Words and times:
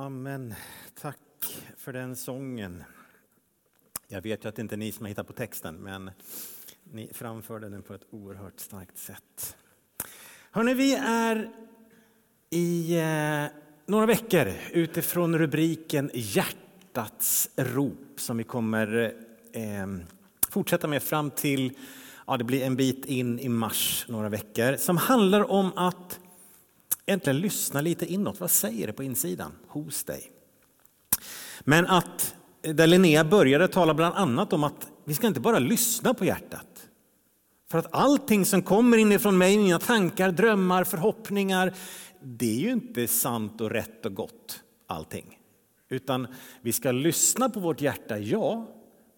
Amen. 0.00 0.54
Tack 1.00 1.18
för 1.76 1.92
den 1.92 2.16
sången. 2.16 2.84
Jag 4.08 4.22
vet 4.22 4.44
ju 4.44 4.48
att 4.48 4.56
det 4.56 4.62
inte 4.62 4.74
är 4.74 4.76
ni 4.76 4.92
som 4.92 5.04
har 5.04 5.08
hittat 5.08 5.26
på 5.26 5.32
texten, 5.32 5.74
men 5.74 6.10
ni 6.84 7.10
framförde 7.12 7.68
den 7.68 7.82
på 7.82 7.94
ett 7.94 8.04
oerhört 8.10 8.60
starkt 8.60 8.98
sätt. 8.98 9.56
Hörrni, 10.50 10.74
vi 10.74 10.94
är 10.94 11.50
i 12.50 12.98
eh, 12.98 13.44
några 13.86 14.06
veckor 14.06 14.52
utifrån 14.72 15.38
rubriken 15.38 16.10
Hjärtats 16.14 17.50
rop 17.56 18.12
som 18.16 18.36
vi 18.36 18.44
kommer 18.44 19.14
eh, 19.52 19.86
fortsätta 20.50 20.88
med 20.88 21.02
fram 21.02 21.30
till, 21.30 21.72
ja 22.26 22.36
det 22.36 22.44
blir 22.44 22.62
en 22.62 22.76
bit 22.76 23.04
in 23.04 23.38
i 23.38 23.48
mars, 23.48 24.06
några 24.08 24.28
veckor, 24.28 24.76
som 24.76 24.96
handlar 24.96 25.50
om 25.50 25.72
att 25.76 26.19
äntligen 27.06 27.40
lyssna 27.40 27.80
lite 27.80 28.12
inåt. 28.12 28.40
Vad 28.40 28.50
säger 28.50 28.86
det 28.86 28.92
på 28.92 29.02
insidan 29.02 29.52
hos 29.68 30.04
dig? 30.04 30.30
Men 31.60 31.86
att 31.86 32.34
eh, 32.62 32.74
där 32.74 32.86
Linnea 32.86 33.24
började 33.24 33.68
tala 33.68 33.94
bland 33.94 34.14
annat 34.14 34.52
om 34.52 34.64
att 34.64 34.88
vi 35.04 35.14
ska 35.14 35.26
inte 35.26 35.40
bara 35.40 35.58
lyssna 35.58 36.14
på 36.14 36.24
hjärtat. 36.24 36.66
För 37.70 37.78
att 37.78 37.94
allting 37.94 38.46
som 38.46 38.62
kommer 38.62 38.96
inifrån 38.96 39.38
mig, 39.38 39.58
mina 39.58 39.78
tankar, 39.78 40.32
drömmar, 40.32 40.84
förhoppningar, 40.84 41.74
det 42.22 42.56
är 42.56 42.60
ju 42.60 42.70
inte 42.70 43.08
sant 43.08 43.60
och 43.60 43.70
rätt 43.70 44.06
och 44.06 44.14
gott 44.14 44.62
allting. 44.86 45.38
Utan 45.88 46.26
vi 46.60 46.72
ska 46.72 46.92
lyssna 46.92 47.50
på 47.50 47.60
vårt 47.60 47.80
hjärta, 47.80 48.18
ja, 48.18 48.68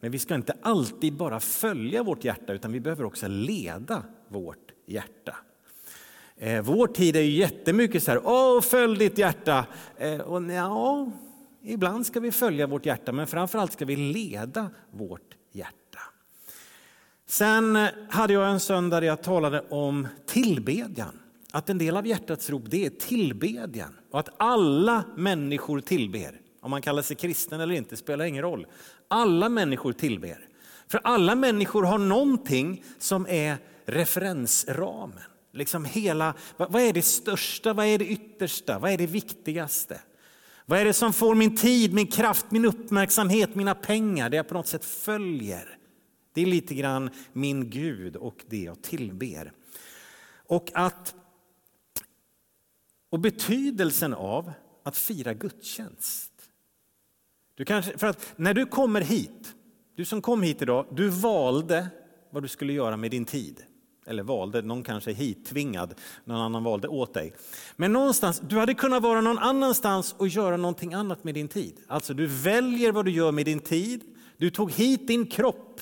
men 0.00 0.10
vi 0.10 0.18
ska 0.18 0.34
inte 0.34 0.56
alltid 0.62 1.16
bara 1.16 1.40
följa 1.40 2.02
vårt 2.02 2.24
hjärta 2.24 2.52
utan 2.52 2.72
vi 2.72 2.80
behöver 2.80 3.04
också 3.04 3.28
leda 3.28 4.02
vårt 4.28 4.72
hjärta. 4.86 5.36
Eh, 6.42 6.62
vår 6.62 6.86
tid 6.86 7.16
är 7.16 7.20
ju 7.20 7.30
jättemycket 7.30 8.02
så 8.02 8.10
här, 8.10 8.20
åh 8.24 8.60
följ 8.60 8.98
ditt 8.98 9.18
hjärta. 9.18 9.66
Eh, 9.96 10.20
och 10.20 10.42
ja, 10.52 11.10
ibland 11.62 12.06
ska 12.06 12.20
vi 12.20 12.32
följa 12.32 12.66
vårt 12.66 12.86
hjärta 12.86 13.12
men 13.12 13.26
framförallt 13.26 13.72
ska 13.72 13.84
vi 13.84 13.96
leda 13.96 14.70
vårt 14.90 15.36
hjärta. 15.52 15.98
Sen 17.26 17.88
hade 18.10 18.32
jag 18.32 18.50
en 18.50 18.60
söndag 18.60 19.00
där 19.00 19.06
jag 19.06 19.22
talade 19.22 19.64
om 19.70 20.08
tillbedjan. 20.26 21.18
Att 21.52 21.70
en 21.70 21.78
del 21.78 21.96
av 21.96 22.06
hjärtats 22.06 22.50
rop 22.50 22.62
det 22.66 22.86
är 22.86 22.90
tillbedjan 22.90 23.98
och 24.10 24.20
att 24.20 24.28
alla 24.36 25.04
människor 25.16 25.80
tillber. 25.80 26.40
Om 26.60 26.70
man 26.70 26.82
kallar 26.82 27.02
sig 27.02 27.16
kristen 27.16 27.60
eller 27.60 27.74
inte 27.74 27.96
spelar 27.96 28.24
ingen 28.24 28.42
roll. 28.42 28.66
Alla 29.08 29.48
människor 29.48 29.92
tillber. 29.92 30.38
För 30.88 31.00
alla 31.04 31.34
människor 31.34 31.82
har 31.82 31.98
någonting 31.98 32.84
som 32.98 33.26
är 33.28 33.56
referensramen. 33.86 35.31
Liksom 35.52 35.84
hela, 35.84 36.34
vad 36.56 36.76
är 36.76 36.92
det 36.92 37.02
största, 37.02 37.72
vad 37.72 37.86
är 37.86 37.98
det 37.98 38.06
yttersta, 38.06 38.78
vad 38.78 38.90
är 38.90 38.98
det 38.98 39.06
viktigaste? 39.06 40.00
Vad 40.66 40.78
är 40.78 40.84
det 40.84 40.92
som 40.92 41.12
får 41.12 41.34
min 41.34 41.56
tid, 41.56 41.94
min 41.94 42.06
kraft, 42.06 42.50
min 42.50 42.64
uppmärksamhet, 42.64 43.54
mina 43.54 43.74
pengar, 43.74 44.30
det 44.30 44.36
jag 44.36 44.48
på 44.48 44.54
något 44.54 44.66
sätt 44.66 44.84
följer? 44.84 45.78
Det 46.34 46.42
är 46.42 46.46
lite 46.46 46.74
grann 46.74 47.10
min 47.32 47.70
Gud 47.70 48.16
och 48.16 48.44
det 48.48 48.62
jag 48.62 48.82
tillber. 48.82 49.52
Och, 50.46 50.70
att, 50.74 51.14
och 53.10 53.18
betydelsen 53.18 54.14
av 54.14 54.52
att 54.82 54.96
fira 54.96 55.34
gudstjänst. 55.34 56.32
Du 57.54 57.64
kanske, 57.64 57.98
för 57.98 58.06
att 58.06 58.32
när 58.36 58.54
du 58.54 58.66
kommer 58.66 59.00
hit, 59.00 59.54
du 59.96 60.04
som 60.04 60.22
kom 60.22 60.42
hit 60.42 60.62
idag, 60.62 60.86
du 60.90 61.08
valde 61.08 61.88
vad 62.30 62.42
du 62.42 62.48
skulle 62.48 62.72
göra 62.72 62.96
med 62.96 63.10
din 63.10 63.24
tid. 63.24 63.64
Eller 64.06 64.22
valde, 64.22 64.62
någon 64.62 64.82
kanske 64.82 65.10
är 65.10 65.14
hittvingad, 65.14 65.94
någon 66.24 66.40
annan 66.40 66.64
valde 66.64 66.88
åt 66.88 67.14
dig. 67.14 67.34
Men 67.76 67.92
någonstans, 67.92 68.42
du 68.48 68.58
hade 68.58 68.74
kunnat 68.74 69.02
vara 69.02 69.20
någon 69.20 69.38
annanstans 69.38 70.14
och 70.18 70.28
göra 70.28 70.56
någonting 70.56 70.94
annat 70.94 71.24
med 71.24 71.34
din 71.34 71.48
tid. 71.48 71.80
Alltså 71.86 72.14
du 72.14 72.26
väljer 72.26 72.92
vad 72.92 73.04
du 73.04 73.10
gör 73.10 73.32
med 73.32 73.44
din 73.44 73.60
tid. 73.60 74.02
Du 74.36 74.50
tog 74.50 74.72
hit 74.72 75.08
din 75.08 75.26
kropp. 75.26 75.80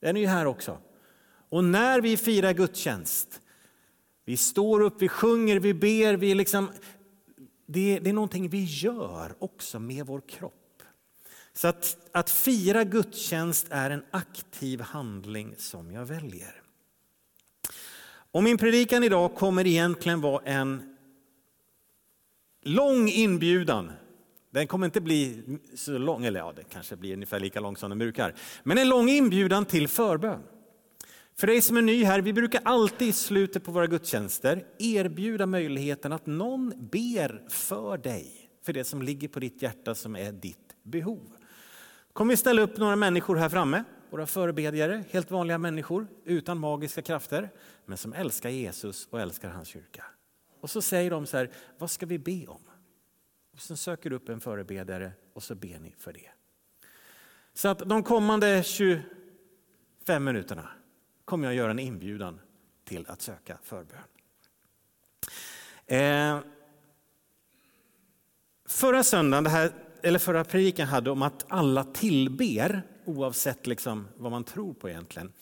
Den 0.00 0.16
är 0.16 0.20
ju 0.20 0.26
här 0.26 0.46
också. 0.46 0.78
Och 1.48 1.64
när 1.64 2.00
vi 2.00 2.16
firar 2.16 2.52
gudstjänst, 2.52 3.40
vi 4.24 4.36
står 4.36 4.80
upp, 4.80 5.02
vi 5.02 5.08
sjunger, 5.08 5.60
vi 5.60 5.74
ber, 5.74 6.16
vi 6.16 6.34
liksom, 6.34 6.70
det, 7.66 7.98
det 7.98 8.10
är 8.10 8.14
någonting 8.14 8.48
vi 8.48 8.64
gör 8.64 9.34
också 9.38 9.78
med 9.78 10.06
vår 10.06 10.20
kropp. 10.28 10.82
Så 11.52 11.68
att, 11.68 11.96
att 12.12 12.30
fira 12.30 12.84
gudstjänst 12.84 13.66
är 13.70 13.90
en 13.90 14.04
aktiv 14.10 14.80
handling 14.80 15.54
som 15.58 15.92
jag 15.92 16.04
väljer. 16.04 16.61
Och 18.32 18.42
min 18.42 18.58
predikan 18.58 19.04
idag 19.04 19.34
kommer 19.34 19.66
egentligen 19.66 20.20
vara 20.20 20.42
en 20.44 20.96
lång 22.62 23.08
inbjudan. 23.08 23.92
Den 24.50 24.66
kommer 24.66 24.86
inte 24.86 25.00
bli 25.00 25.42
så 25.74 25.98
lång, 25.98 26.24
eller 26.24 26.40
ja, 26.40 26.52
det 26.56 26.64
kanske 26.64 26.96
blir 26.96 27.14
ungefär 27.14 27.40
lika 27.40 27.60
lång 27.60 27.76
som 27.76 27.90
den 27.90 27.98
brukar. 27.98 28.34
Men 28.62 28.78
en 28.78 28.88
lång 28.88 29.08
inbjudan 29.08 29.64
till 29.64 29.88
förbön. 29.88 30.42
För 31.36 31.46
dig 31.46 31.60
som 31.60 31.76
är 31.76 31.82
ny 31.82 32.04
här, 32.04 32.20
vi 32.20 32.32
brukar 32.32 32.60
alltid 32.64 33.08
i 33.08 33.12
slutet 33.12 33.64
på 33.64 33.72
våra 33.72 33.86
gudstjänster 33.86 34.64
erbjuda 34.78 35.46
möjligheten 35.46 36.12
att 36.12 36.26
någon 36.26 36.88
ber 36.92 37.48
för 37.48 37.98
dig, 37.98 38.50
för 38.64 38.72
det 38.72 38.84
som 38.84 39.02
ligger 39.02 39.28
på 39.28 39.40
ditt 39.40 39.62
hjärta 39.62 39.94
som 39.94 40.16
är 40.16 40.32
ditt 40.32 40.76
behov. 40.82 41.32
Kommer 42.12 42.32
vi 42.32 42.36
ställa 42.36 42.62
upp 42.62 42.76
några 42.76 42.96
människor 42.96 43.36
här 43.36 43.48
framme 43.48 43.84
våra 44.12 44.26
förebedjare, 44.26 45.04
helt 45.10 45.30
vanliga 45.30 45.58
människor 45.58 46.06
utan 46.24 46.58
magiska 46.58 47.02
krafter, 47.02 47.50
men 47.84 47.98
som 47.98 48.12
älskar 48.12 48.50
Jesus 48.50 49.08
och 49.10 49.20
älskar 49.20 49.48
hans 49.48 49.68
kyrka. 49.68 50.04
Och 50.60 50.70
så 50.70 50.82
säger 50.82 51.10
de 51.10 51.26
så 51.26 51.36
här, 51.36 51.50
vad 51.78 51.90
ska 51.90 52.06
vi 52.06 52.18
be 52.18 52.46
om? 52.46 52.60
Och 53.52 53.60
så 53.60 53.76
söker 53.76 54.10
du 54.10 54.16
upp 54.16 54.28
en 54.28 54.40
förebedjare 54.40 55.12
och 55.32 55.42
så 55.42 55.54
ber 55.54 55.78
ni 55.78 55.94
för 55.98 56.12
det. 56.12 56.30
Så 57.52 57.68
att 57.68 57.78
de 57.78 58.02
kommande 58.02 58.62
25 58.62 59.04
minuterna 60.24 60.68
kommer 61.24 61.46
jag 61.46 61.54
göra 61.54 61.70
en 61.70 61.78
inbjudan 61.78 62.40
till 62.84 63.06
att 63.08 63.22
söka 63.22 63.58
förbön. 63.62 63.98
Eh, 65.86 66.40
förra 68.66 69.02
söndagen, 69.02 69.44
det 69.44 69.50
här, 69.50 69.72
eller 70.02 70.18
förra 70.18 70.44
predikan 70.44 70.88
hade 70.88 71.10
om 71.10 71.22
att 71.22 71.44
alla 71.48 71.84
tillber 71.84 72.82
oavsett 73.04 73.66
liksom 73.66 74.08
vad 74.16 74.30
man 74.30 74.44
tror 74.44 74.74
på 74.74 74.88
egentligen. 74.88 75.32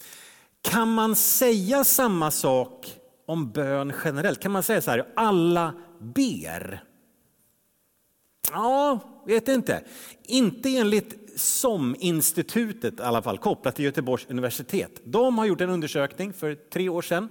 Kan 0.63 0.95
man 0.95 1.17
säga 1.17 1.85
samma 1.85 2.31
sak 2.31 2.97
om 3.27 3.51
bön 3.51 3.93
generellt? 4.05 4.41
Kan 4.41 4.53
man 4.53 4.63
säga 4.63 4.81
så 4.81 4.91
här, 4.91 5.09
alla 5.17 5.75
ber? 6.01 6.85
Ja, 8.53 9.01
vet 9.27 9.49
inte. 9.49 9.85
Inte 10.23 10.77
enligt 10.77 11.41
SOM-institutet 11.41 13.01
i 13.01 13.03
alla 13.03 13.23
fall, 13.23 13.39
kopplat 13.39 13.77
till 13.77 13.85
Göteborgs 13.85 14.27
universitet. 14.29 15.01
De 15.05 15.39
har 15.39 15.45
gjort 15.47 15.61
en 15.61 15.71
undersökning 15.71 16.33
för 16.33 16.55
tre 16.55 16.89
år 16.89 17.03
sedan 17.03 17.29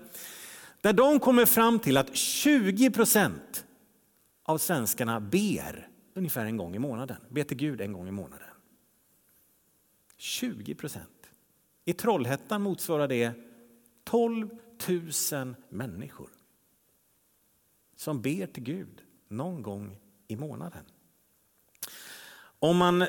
där 0.82 0.94
de 0.94 1.20
kommer 1.20 1.46
fram 1.46 1.80
till 1.80 1.98
att 1.98 2.16
20 2.16 2.92
procent 2.92 3.66
av 4.46 4.58
svenskarna 4.58 5.20
ber 5.20 5.88
ungefär 6.16 6.46
en 6.46 6.58
gång 6.58 6.76
i 6.76 6.80
månaden. 6.80 7.18
Ber 7.30 7.44
till 7.44 7.58
Gud 7.58 7.82
en 7.82 7.94
gång 7.94 8.08
i 8.08 8.12
månaden. 8.12 8.49
20 10.20 10.76
procent. 10.76 11.30
I 11.86 11.94
Trollhättan 11.94 12.62
motsvarar 12.62 13.08
det 13.08 13.34
12 14.04 14.50
000 15.32 15.56
människor 15.70 16.30
som 17.96 18.22
ber 18.22 18.46
till 18.46 18.64
Gud 18.64 19.04
någon 19.28 19.62
gång 19.62 19.98
i 20.28 20.36
månaden. 20.36 20.84
Om 22.60 22.78
man 22.78 23.06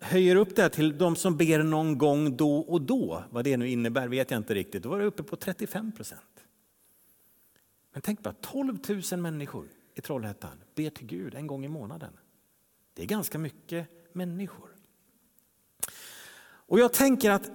höjer 0.00 0.36
upp 0.36 0.56
det 0.56 0.68
till 0.68 0.98
de 0.98 1.16
som 1.16 1.36
ber 1.36 1.62
någon 1.62 1.98
gång 1.98 2.36
då 2.36 2.58
och 2.58 2.82
då, 2.82 3.24
vad 3.30 3.44
det 3.44 3.56
nu 3.56 3.68
innebär 3.68 4.08
vet 4.08 4.30
jag 4.30 4.38
inte 4.38 4.54
riktigt, 4.54 4.82
då 4.82 4.88
var 4.88 4.98
det 4.98 5.04
uppe 5.04 5.22
på 5.22 5.36
35 5.36 5.92
procent. 5.92 6.44
Men 7.92 8.02
tänk 8.02 8.22
bara, 8.22 8.34
12 8.40 8.78
000 9.12 9.20
människor 9.20 9.68
i 9.94 10.00
Trollhättan 10.00 10.62
ber 10.74 10.90
till 10.90 11.06
Gud 11.06 11.34
en 11.34 11.46
gång 11.46 11.64
i 11.64 11.68
månaden. 11.68 12.12
Det 12.94 13.02
är 13.02 13.06
ganska 13.06 13.38
mycket 13.38 13.88
människor. 14.12 14.73
Och 16.74 16.80
jag 16.80 16.92
tänker 16.92 17.30
att 17.30 17.50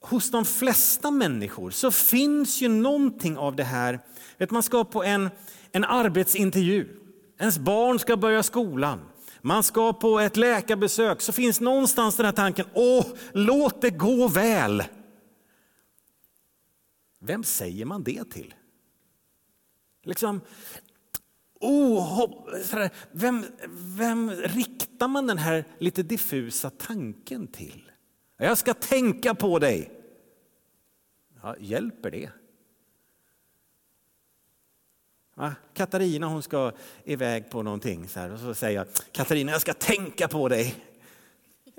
hos 0.00 0.30
de 0.30 0.44
flesta 0.44 1.10
människor 1.10 1.70
så 1.70 1.90
finns 1.90 2.60
ju 2.60 2.68
någonting 2.68 3.38
av 3.38 3.56
det 3.56 3.64
här. 3.64 4.00
Vet, 4.38 4.50
man 4.50 4.62
ska 4.62 4.84
på 4.84 5.04
en, 5.04 5.30
en 5.72 5.84
arbetsintervju, 5.84 6.88
ens 7.38 7.58
barn 7.58 7.98
ska 7.98 8.16
börja 8.16 8.42
skolan, 8.42 9.00
man 9.42 9.62
ska 9.62 9.92
på 9.92 10.20
ett 10.20 10.36
läkarbesök, 10.36 11.20
så 11.20 11.32
finns 11.32 11.60
någonstans 11.60 12.16
den 12.16 12.26
här 12.26 12.32
tanken, 12.32 12.66
åh, 12.74 13.06
låt 13.32 13.80
det 13.80 13.90
gå 13.90 14.28
väl. 14.28 14.82
Vem 17.20 17.44
säger 17.44 17.84
man 17.84 18.02
det 18.02 18.30
till? 18.30 18.54
Liksom, 20.04 20.40
oh, 21.60 22.28
vem, 23.12 23.44
vem 23.70 24.30
riktar 24.30 25.08
man 25.08 25.26
den 25.26 25.38
här 25.38 25.64
lite 25.78 26.02
diffusa 26.02 26.70
tanken 26.70 27.46
till? 27.46 27.91
Jag 28.42 28.58
ska 28.58 28.74
tänka 28.74 29.34
på 29.34 29.58
dig. 29.58 29.90
Ja, 31.42 31.56
hjälper 31.58 32.10
det? 32.10 32.30
Katarina 35.74 36.26
hon 36.26 36.42
ska 36.42 36.72
iväg 37.04 37.50
på 37.50 37.62
någonting 37.62 38.08
så 38.08 38.20
här, 38.20 38.32
och 38.32 38.38
så 38.38 38.54
säger 38.54 38.78
jag 38.78 38.86
Katarina 39.12 39.52
jag 39.52 39.60
ska 39.60 39.74
tänka 39.74 40.28
på 40.28 40.48
dig. 40.48 40.74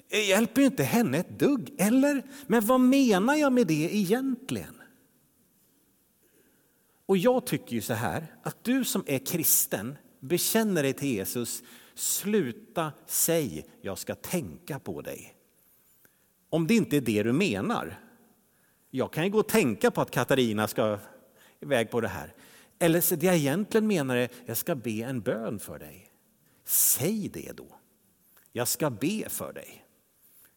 Det 0.08 0.24
hjälper 0.24 0.62
ju 0.62 0.68
inte 0.68 0.84
henne 0.84 1.18
ett 1.18 1.40
dugg, 1.40 1.76
eller? 1.78 2.24
Men 2.48 2.66
vad 2.66 2.80
menar 2.80 3.36
jag 3.36 3.54
med 3.54 3.68
det 3.68 3.96
egentligen? 3.96 4.82
Och 7.06 7.18
jag 7.18 7.46
tycker 7.46 7.74
ju 7.76 7.82
så 7.82 7.94
här, 7.94 8.36
att 8.44 8.64
du 8.64 8.86
som 8.86 9.04
är 9.08 9.20
kristen, 9.20 9.98
bekänner 10.20 10.84
dig 10.84 10.94
till 10.94 11.10
Jesus, 11.10 11.64
sluta 11.96 12.92
säg 13.06 13.66
jag 13.82 13.98
ska 13.98 14.16
tänka 14.16 14.80
på 14.80 15.02
dig. 15.02 15.36
Om 16.54 16.68
det 16.68 16.76
inte 16.76 16.98
är 16.98 17.02
det 17.02 17.24
du 17.24 17.32
menar. 17.32 18.00
Jag 18.90 19.14
kan 19.14 19.24
ju 19.24 19.30
gå 19.30 19.40
och 19.40 19.48
tänka 19.48 19.92
på 19.92 20.02
att 20.02 20.12
Katarina 20.12 20.68
ska 20.68 21.00
iväg 21.60 21.92
på 21.92 22.02
det 22.02 22.08
här. 22.08 22.34
Eller 22.80 23.02
så 23.02 23.16
det 23.16 23.26
jag 23.26 23.36
egentligen 23.36 23.88
menar 23.88 24.16
är, 24.16 24.30
jag 24.46 24.58
ska 24.58 24.76
be 24.76 24.92
en 24.92 25.22
bön 25.22 25.60
för 25.60 25.80
dig. 25.80 26.08
Säg 26.66 27.30
det 27.34 27.52
då. 27.58 27.66
Jag 28.52 28.68
ska 28.68 28.90
be 28.90 29.30
för 29.30 29.54
dig. 29.54 29.86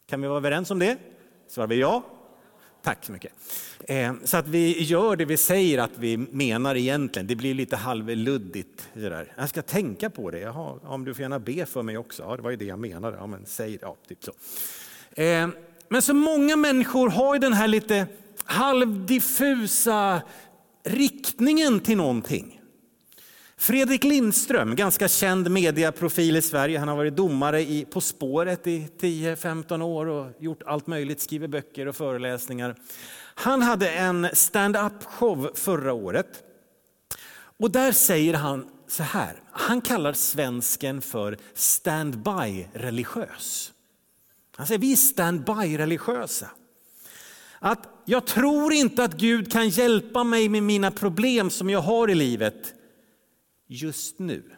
Kan 0.06 0.20
vi 0.20 0.28
vara 0.28 0.38
överens 0.38 0.70
om 0.70 0.78
det? 0.78 0.98
Svarar 1.48 1.66
vi 1.66 1.81
ja? 1.81 2.02
Tack 2.82 3.04
så 3.04 3.12
mycket. 3.12 3.32
Eh, 3.81 4.14
så 4.25 4.37
att 4.37 4.49
vi 4.49 4.82
gör 4.82 5.16
det 5.16 5.25
vi 5.25 5.37
säger 5.37 5.78
att 5.78 5.99
vi 5.99 6.16
menar 6.16 6.75
egentligen. 6.75 7.26
Det 7.26 7.37
blir 7.37 7.54
lite 7.54 7.76
halvluddigt. 7.76 8.88
Jag 9.37 9.49
ska 9.49 9.62
tänka 9.62 10.10
på 10.10 10.31
det. 10.31 10.40
Jaha, 10.40 10.78
om 10.82 11.04
du 11.04 11.14
får 11.14 11.22
gärna 11.22 11.38
be 11.38 11.66
för 11.66 11.82
mig 11.82 11.99
också. 11.99 12.22
Ja, 12.22 12.37
det 12.37 12.42
var 12.42 12.50
ju 12.50 12.56
det 12.56 12.64
jag 12.64 12.78
menade. 12.78 13.16
Ja, 13.16 13.26
men 13.26 13.46
säg 13.46 13.78
ja, 13.82 13.96
typ 14.08 14.25
så. 14.25 14.32
Eh, 15.22 15.49
men 15.88 16.02
så 16.02 16.14
många 16.14 16.56
människor 16.56 17.10
har 17.10 17.38
den 17.38 17.52
här 17.52 17.68
lite 17.68 18.06
halvdiffusa 18.44 20.22
riktningen 20.84 21.80
till 21.80 21.96
någonting. 21.96 22.60
Fredrik 23.58 24.04
Lindström, 24.04 24.76
ganska 24.76 25.08
känd 25.08 25.50
mediaprofil 25.50 26.36
i 26.36 26.42
Sverige. 26.42 26.78
Han 26.78 26.88
har 26.88 26.96
varit 26.96 27.16
domare 27.16 27.60
i 27.60 27.84
På 27.84 28.00
spåret 28.00 28.66
i 28.66 28.88
10-15 29.00 29.82
år 29.82 30.06
och 30.06 30.30
gjort 30.38 30.62
allt 30.66 30.86
möjligt, 30.86 31.20
skriver 31.20 31.48
böcker 31.48 31.88
och 31.88 31.96
föreläsningar. 31.96 32.74
Han 33.34 33.62
hade 33.62 33.90
en 33.90 34.28
stand-up 34.32 35.04
show 35.04 35.50
förra 35.54 35.92
året. 35.92 36.42
Och 37.58 37.70
där 37.70 37.92
säger 37.92 38.34
han 38.34 38.66
så 38.88 39.02
här, 39.02 39.42
han 39.52 39.80
kallar 39.80 40.12
svensken 40.12 41.02
för 41.02 41.36
stand-by 41.54 42.68
religiös. 42.72 43.72
Han 44.56 44.66
säger 44.66 44.78
vi 44.78 44.92
är 44.92 44.96
stand-by 44.96 45.78
religiösa. 45.78 46.50
Att 47.58 48.02
jag 48.04 48.26
tror 48.26 48.72
inte 48.72 49.04
att 49.04 49.14
Gud 49.14 49.52
kan 49.52 49.68
hjälpa 49.68 50.24
mig 50.24 50.48
med 50.48 50.62
mina 50.62 50.90
problem 50.90 51.50
som 51.50 51.70
jag 51.70 51.80
har 51.80 52.10
i 52.10 52.14
livet 52.14 52.74
just 53.66 54.18
nu. 54.18 54.56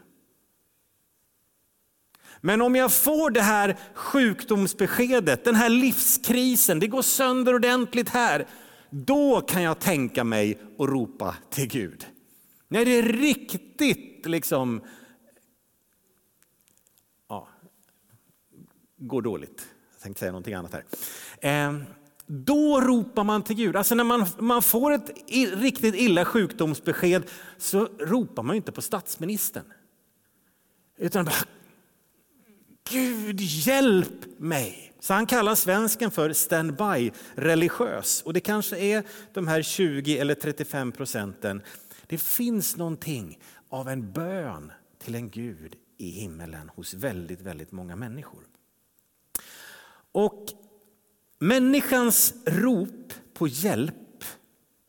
Men 2.41 2.63
om 2.63 2.75
jag 2.75 2.93
får 2.93 3.31
det 3.31 3.43
här 3.43 3.77
sjukdomsbeskedet, 3.95 5.45
den 5.45 5.55
här 5.55 5.69
livskrisen, 5.69 6.81
det 6.81 6.87
går 6.87 7.03
sönder 7.03 7.55
ordentligt 7.55 8.09
här, 8.09 8.47
då 8.91 9.41
kan 9.41 9.63
jag 9.63 9.79
tänka 9.79 10.25
mig 10.25 10.59
att 10.79 10.89
ropa 10.89 11.37
till 11.51 11.69
Gud. 11.69 12.07
När 12.69 12.85
det 12.85 12.91
är 12.91 13.03
riktigt 13.03 14.27
liksom, 14.27 14.83
ja, 17.29 17.49
går 18.97 19.23
dåligt. 19.23 19.69
Jag 20.09 20.11
tänkte 20.11 20.21
säga 20.21 20.33
någonting 20.33 20.55
annat 20.55 20.73
här. 20.73 21.69
Eh, 21.69 21.81
då 22.27 22.81
ropar 22.81 23.25
man 23.25 23.43
till 23.43 23.57
Gud. 23.57 23.77
Alltså 23.77 23.95
när 23.95 24.05
man, 24.05 24.27
man 24.39 24.63
får 24.63 24.93
ett 24.93 25.11
riktigt 25.55 25.95
illa 25.95 26.25
sjukdomsbesked 26.25 27.23
så 27.59 27.89
ropar 27.99 28.43
man 28.43 28.57
inte 28.57 28.73
på 28.73 28.83
statsministern. 28.83 29.65
Utan 30.99 31.25
bara, 31.25 31.35
Gud 32.91 33.41
hjälp 33.41 34.39
mig. 34.39 34.93
Så 35.01 35.15
han 35.15 35.27
kallar 35.27 35.55
svensken 35.55 36.11
för 36.11 36.33
standby 36.33 37.13
religiös. 37.35 38.23
Och 38.23 38.33
det 38.33 38.41
kanske 38.41 38.79
är 38.79 39.05
de 39.33 39.49
här 39.49 39.63
20 39.63 40.19
eller 40.19 40.35
35 40.35 40.93
procenten. 40.93 41.63
Det 42.07 42.19
finns 42.19 42.77
någonting 42.77 43.39
av 43.69 43.89
en 43.89 44.13
bön 44.13 44.73
till 44.99 45.15
en 45.15 45.31
Gud 45.31 45.77
i 45.99 46.11
himmelen 46.11 46.71
hos 46.75 46.95
väldigt, 46.95 47.41
väldigt 47.41 47.73
många 47.73 47.97
människor. 47.97 48.43
Och 50.19 50.47
Människans 51.39 52.35
rop 52.47 53.13
på 53.35 53.49
hjälp, 53.49 54.25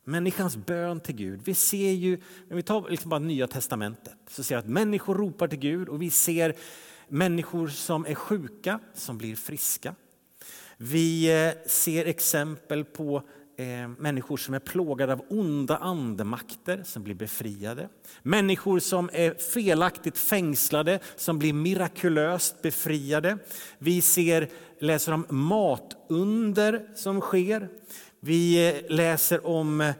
människans 0.04 0.56
bön 0.56 1.00
till 1.00 1.14
Gud. 1.14 1.40
Vi 1.44 1.54
ser 1.54 1.90
ju, 1.90 2.20
när 2.48 2.56
vi 2.56 2.62
tar 2.62 2.90
liksom 2.90 3.10
bara 3.10 3.20
Nya 3.20 3.46
Testamentet, 3.46 4.16
så 4.30 4.42
ser 4.42 4.54
vi 4.54 4.58
att 4.58 4.68
människor 4.68 5.14
ropar 5.14 5.48
till 5.48 5.58
Gud 5.58 5.88
och 5.88 6.02
vi 6.02 6.10
ser 6.10 6.56
människor 7.08 7.68
som 7.68 8.06
är 8.06 8.14
sjuka 8.14 8.80
som 8.94 9.18
blir 9.18 9.36
friska. 9.36 9.94
Vi 10.76 11.44
eh, 11.46 11.68
ser 11.68 12.04
exempel 12.04 12.84
på 12.84 13.22
Eh, 13.60 13.88
människor 13.98 14.36
som 14.36 14.54
är 14.54 14.58
plågade 14.58 15.12
av 15.12 15.24
onda 15.28 15.76
andemakter 15.76 16.82
som 16.84 17.02
blir 17.02 17.14
befriade. 17.14 17.88
Människor 18.22 18.78
som 18.78 19.10
är 19.12 19.34
felaktigt 19.34 20.18
fängslade 20.18 21.00
som 21.16 21.38
blir 21.38 21.52
mirakulöst 21.52 22.62
befriade. 22.62 23.38
Vi 23.78 24.02
ser, 24.02 24.48
läser 24.78 25.12
om 25.12 25.26
matunder 25.28 26.88
som 26.94 27.20
sker. 27.20 27.68
Vi 28.20 28.68
eh, 28.68 28.96
läser 28.96 29.46
om 29.46 29.80
eh, 29.80 29.94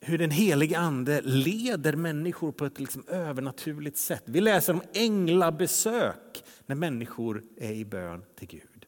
hur 0.00 0.18
den 0.18 0.30
helige 0.30 0.78
ande 0.78 1.20
leder 1.20 1.92
människor 1.92 2.52
på 2.52 2.64
ett 2.66 2.80
liksom 2.80 3.04
övernaturligt 3.08 3.98
sätt. 3.98 4.22
Vi 4.24 4.40
läser 4.40 4.72
om 4.72 4.82
änglabesök 4.92 6.44
när 6.66 6.76
människor 6.76 7.42
är 7.56 7.72
i 7.72 7.84
bön 7.84 8.22
till 8.38 8.48
Gud. 8.48 8.86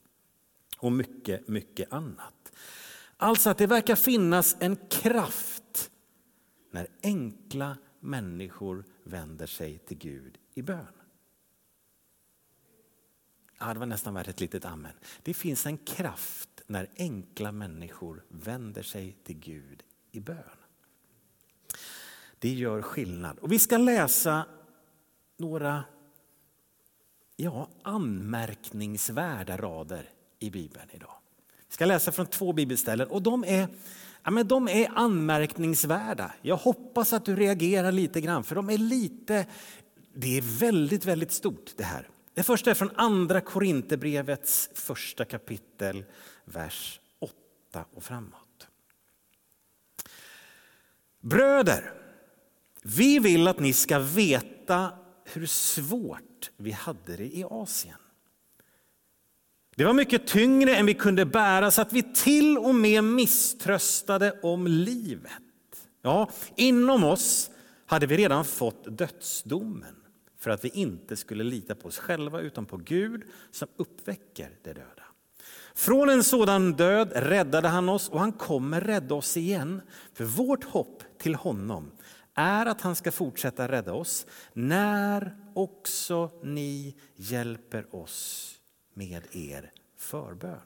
Och 0.78 0.92
mycket, 0.92 1.48
mycket 1.48 1.92
annat. 1.92 2.34
Alltså 3.22 3.50
att 3.50 3.58
det 3.58 3.66
verkar 3.66 3.96
finnas 3.96 4.56
en 4.60 4.76
kraft 4.76 5.90
när 6.70 6.86
enkla 7.02 7.76
människor 8.00 8.84
vänder 9.04 9.46
sig 9.46 9.78
till 9.78 9.98
Gud 9.98 10.38
i 10.54 10.62
bön. 10.62 10.86
Ja, 13.58 13.74
det 13.74 13.78
var 13.78 13.86
nästan 13.86 14.14
värt 14.14 14.28
ett 14.28 14.40
litet 14.40 14.64
amen. 14.64 14.92
Det 15.22 15.34
finns 15.34 15.66
en 15.66 15.78
kraft 15.78 16.62
när 16.66 16.90
enkla 16.96 17.52
människor 17.52 18.24
vänder 18.28 18.82
sig 18.82 19.16
till 19.24 19.38
Gud 19.38 19.82
i 20.10 20.20
bön. 20.20 20.58
Det 22.38 22.52
gör 22.54 22.82
skillnad. 22.82 23.38
Och 23.38 23.52
vi 23.52 23.58
ska 23.58 23.78
läsa 23.78 24.46
några 25.36 25.84
ja, 27.36 27.68
anmärkningsvärda 27.82 29.56
rader 29.56 30.10
i 30.38 30.50
Bibeln 30.50 30.88
idag. 30.90 31.19
Jag 31.70 31.74
ska 31.74 31.84
läsa 31.84 32.12
från 32.12 32.26
två 32.26 32.52
bibelställen 32.52 33.08
och 33.08 33.22
de 33.22 33.44
är, 33.44 33.68
ja, 34.22 34.30
men 34.30 34.48
de 34.48 34.68
är 34.68 34.90
anmärkningsvärda. 34.94 36.32
Jag 36.42 36.56
hoppas 36.56 37.12
att 37.12 37.24
du 37.24 37.36
reagerar 37.36 37.92
lite 37.92 38.20
grann 38.20 38.44
för 38.44 38.54
de 38.54 38.70
är 38.70 38.78
lite, 38.78 39.46
det 40.14 40.38
är 40.38 40.58
väldigt, 40.60 41.04
väldigt 41.04 41.32
stort 41.32 41.72
det 41.76 41.84
här. 41.84 42.08
Det 42.34 42.42
första 42.42 42.70
är 42.70 42.74
från 42.74 42.90
andra 42.94 43.40
Korinthierbrevets 43.40 44.70
första 44.74 45.24
kapitel, 45.24 46.04
vers 46.44 47.00
8 47.18 47.84
och 47.94 48.02
framåt. 48.02 48.68
Bröder, 51.20 51.92
vi 52.82 53.18
vill 53.18 53.48
att 53.48 53.60
ni 53.60 53.72
ska 53.72 53.98
veta 53.98 54.92
hur 55.24 55.46
svårt 55.46 56.50
vi 56.56 56.70
hade 56.70 57.16
det 57.16 57.36
i 57.36 57.44
Asien. 57.50 57.99
Det 59.80 59.84
var 59.84 59.92
mycket 59.92 60.26
tyngre 60.26 60.76
än 60.76 60.86
vi 60.86 60.94
kunde 60.94 61.26
bära 61.26 61.70
så 61.70 61.82
att 61.82 61.92
vi 61.92 62.02
till 62.02 62.58
och 62.58 62.74
med 62.74 63.04
misströstade 63.04 64.32
om 64.42 64.66
livet. 64.66 65.32
Ja, 66.02 66.30
inom 66.56 67.04
oss 67.04 67.50
hade 67.86 68.06
vi 68.06 68.16
redan 68.16 68.44
fått 68.44 68.98
dödsdomen 68.98 69.96
för 70.38 70.50
att 70.50 70.64
vi 70.64 70.68
inte 70.68 71.16
skulle 71.16 71.44
lita 71.44 71.74
på 71.74 71.88
oss 71.88 71.98
själva 71.98 72.40
utan 72.40 72.66
på 72.66 72.76
Gud 72.76 73.22
som 73.50 73.68
uppväcker 73.76 74.50
det 74.62 74.72
döda. 74.72 75.04
Från 75.74 76.08
en 76.08 76.24
sådan 76.24 76.72
död 76.72 77.12
räddade 77.14 77.68
han 77.68 77.88
oss 77.88 78.08
och 78.08 78.20
han 78.20 78.32
kommer 78.32 78.80
rädda 78.80 79.14
oss 79.14 79.36
igen. 79.36 79.80
För 80.14 80.24
vårt 80.24 80.64
hopp 80.64 81.02
till 81.18 81.34
honom 81.34 81.90
är 82.34 82.66
att 82.66 82.80
han 82.80 82.96
ska 82.96 83.12
fortsätta 83.12 83.68
rädda 83.68 83.92
oss 83.92 84.26
när 84.52 85.36
också 85.54 86.30
ni 86.42 86.96
hjälper 87.16 87.94
oss 87.94 88.56
med 88.94 89.22
er 89.32 89.70
förbön. 89.98 90.60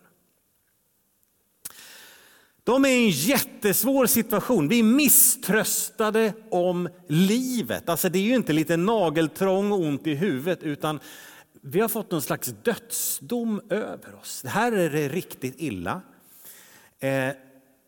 De 2.64 2.84
är 2.84 2.88
i 2.88 3.04
en 3.04 3.10
jättesvår 3.10 4.06
situation. 4.06 4.68
Vi 4.68 4.78
är 4.78 4.82
misströstade 4.82 6.32
om 6.50 6.88
livet. 7.08 7.88
Alltså 7.88 8.08
det 8.08 8.18
är 8.18 8.22
ju 8.22 8.34
inte 8.34 8.52
lite 8.52 8.76
nageltrång 8.76 9.72
och 9.72 9.80
ont 9.80 10.06
i 10.06 10.14
huvudet 10.14 10.62
utan 10.62 11.00
vi 11.60 11.80
har 11.80 11.88
fått 11.88 12.10
någon 12.10 12.22
slags 12.22 12.54
dödsdom 12.62 13.60
över 13.70 14.14
oss. 14.14 14.42
Det 14.42 14.48
här 14.48 14.72
är 14.72 14.90
det 14.90 15.08
riktigt 15.08 15.54
illa. 15.58 16.02
Eh, 16.98 17.30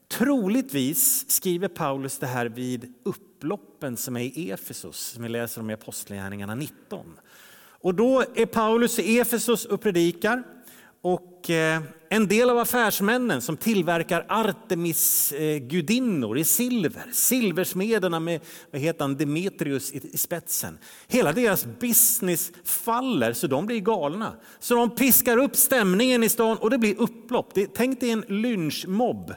Troligtvis 0.08 1.30
skriver 1.30 1.68
Paulus 1.68 2.18
det 2.18 2.26
här 2.26 2.46
vid 2.46 2.94
upploppen 3.02 3.96
som 3.96 4.16
är 4.16 4.20
i 4.20 4.50
Efesos, 4.50 4.98
som 4.98 5.22
vi 5.22 5.28
läser 5.28 5.60
om 5.60 5.70
i 5.70 5.74
Apostlagärningarna 5.74 6.54
19. 6.54 7.06
Och 7.80 7.94
då 7.94 8.24
är 8.34 8.46
Paulus 8.46 8.98
i 8.98 9.18
Efesos 9.18 9.64
och 9.64 9.80
predikar. 9.80 10.42
Och 11.02 11.50
eh, 11.50 11.82
en 12.10 12.28
del 12.28 12.50
av 12.50 12.58
affärsmännen 12.58 13.40
som 13.40 13.56
tillverkar 13.56 14.26
Artemis-gudinnor 14.28 16.38
i 16.38 16.44
silver, 16.44 17.04
silversmederna 17.12 18.20
med 18.20 18.40
vad 18.70 18.80
heter 18.80 19.00
han, 19.00 19.16
Demetrius 19.16 19.92
i 19.92 20.18
spetsen. 20.18 20.78
Hela 21.08 21.32
deras 21.32 21.66
business 21.80 22.52
faller 22.64 23.32
så 23.32 23.46
de 23.46 23.66
blir 23.66 23.80
galna. 23.80 24.32
Så 24.58 24.74
de 24.74 24.90
piskar 24.90 25.36
upp 25.36 25.56
stämningen 25.56 26.22
i 26.22 26.28
stan 26.28 26.56
och 26.56 26.70
det 26.70 26.78
blir 26.78 27.00
upplopp. 27.00 27.52
Tänk 27.74 28.00
dig 28.00 28.10
en 28.10 28.24
lynchmobb. 28.28 29.34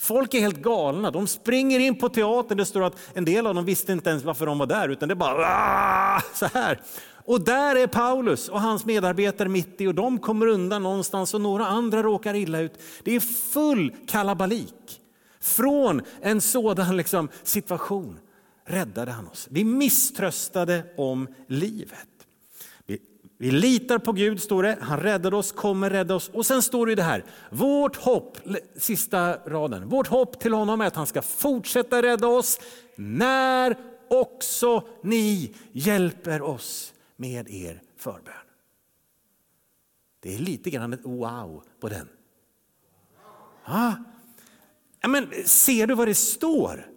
Folk 0.00 0.34
är 0.34 0.40
helt 0.40 0.62
galna. 0.62 1.10
De 1.10 1.26
springer 1.26 1.80
in 1.80 1.98
på 1.98 2.08
teatern. 2.08 2.58
Det 2.58 2.66
står 2.66 2.84
att 2.84 2.96
en 3.14 3.24
del 3.24 3.46
av 3.46 3.54
dem 3.54 3.64
visste 3.64 3.92
inte 3.92 4.10
ens 4.10 4.24
varför 4.24 4.46
de 4.46 4.58
var 4.58 4.66
där 4.66 4.88
utan 4.88 5.08
det 5.08 5.14
bara 5.14 6.20
så 6.34 6.46
här. 6.46 6.80
Och 7.28 7.40
där 7.40 7.76
är 7.76 7.86
Paulus 7.86 8.48
och 8.48 8.60
hans 8.60 8.84
medarbetare 8.84 9.48
mitt 9.48 9.80
i 9.80 9.86
och 9.86 9.94
de 9.94 10.18
kommer 10.18 10.46
undan 10.46 10.82
någonstans 10.82 11.34
och 11.34 11.40
några 11.40 11.66
andra 11.66 12.02
råkar 12.02 12.34
illa 12.34 12.60
ut. 12.60 12.72
Det 13.02 13.16
är 13.16 13.20
full 13.20 13.96
kalabalik. 14.06 15.00
Från 15.40 16.02
en 16.20 16.40
sådan 16.40 16.96
liksom 16.96 17.28
situation 17.42 18.18
räddade 18.66 19.10
han 19.10 19.28
oss. 19.28 19.48
Vi 19.50 19.64
misströstade 19.64 20.84
om 20.96 21.28
livet. 21.48 22.08
Vi, 22.86 22.98
vi 23.38 23.50
litar 23.50 23.98
på 23.98 24.12
Gud, 24.12 24.42
står 24.42 24.62
det. 24.62 24.78
Han 24.80 25.00
räddade 25.00 25.36
oss, 25.36 25.52
kommer 25.52 25.90
rädda 25.90 26.14
oss. 26.14 26.30
Och 26.34 26.46
sen 26.46 26.62
står 26.62 26.86
det 26.86 26.94
det 26.94 27.02
här, 27.02 27.24
vårt 27.50 27.96
hopp, 27.96 28.38
sista 28.76 29.36
raden, 29.36 29.88
vårt 29.88 30.06
hopp 30.06 30.40
till 30.40 30.54
honom 30.54 30.80
är 30.80 30.86
att 30.86 30.96
han 30.96 31.06
ska 31.06 31.22
fortsätta 31.22 32.02
rädda 32.02 32.26
oss 32.26 32.60
när 32.96 33.76
också 34.08 34.88
ni 35.02 35.54
hjälper 35.72 36.42
oss 36.42 36.92
med 37.18 37.50
er 37.50 37.82
förbön. 37.96 38.34
Det 40.20 40.34
är 40.34 40.38
lite 40.38 40.70
grann 40.70 40.92
ett 40.92 41.04
wow 41.04 41.64
på 41.80 41.88
den. 41.88 42.08
Ja. 43.64 44.04
Men 45.08 45.32
ser 45.44 45.86
du 45.86 45.94
vad 45.94 46.08
det 46.08 46.14
står? 46.14 46.90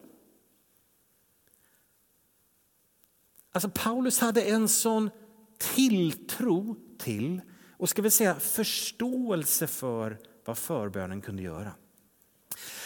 Alltså 3.51 3.69
Paulus 3.69 4.19
hade 4.19 4.41
en 4.41 4.69
sån 4.69 5.09
tilltro 5.57 6.75
till 6.97 7.41
och 7.77 7.89
ska 7.89 8.01
vi 8.01 8.11
säga 8.11 8.35
förståelse 8.35 9.67
för 9.67 10.19
vad 10.45 10.57
förbönen 10.57 11.21
kunde 11.21 11.43
göra. 11.43 11.71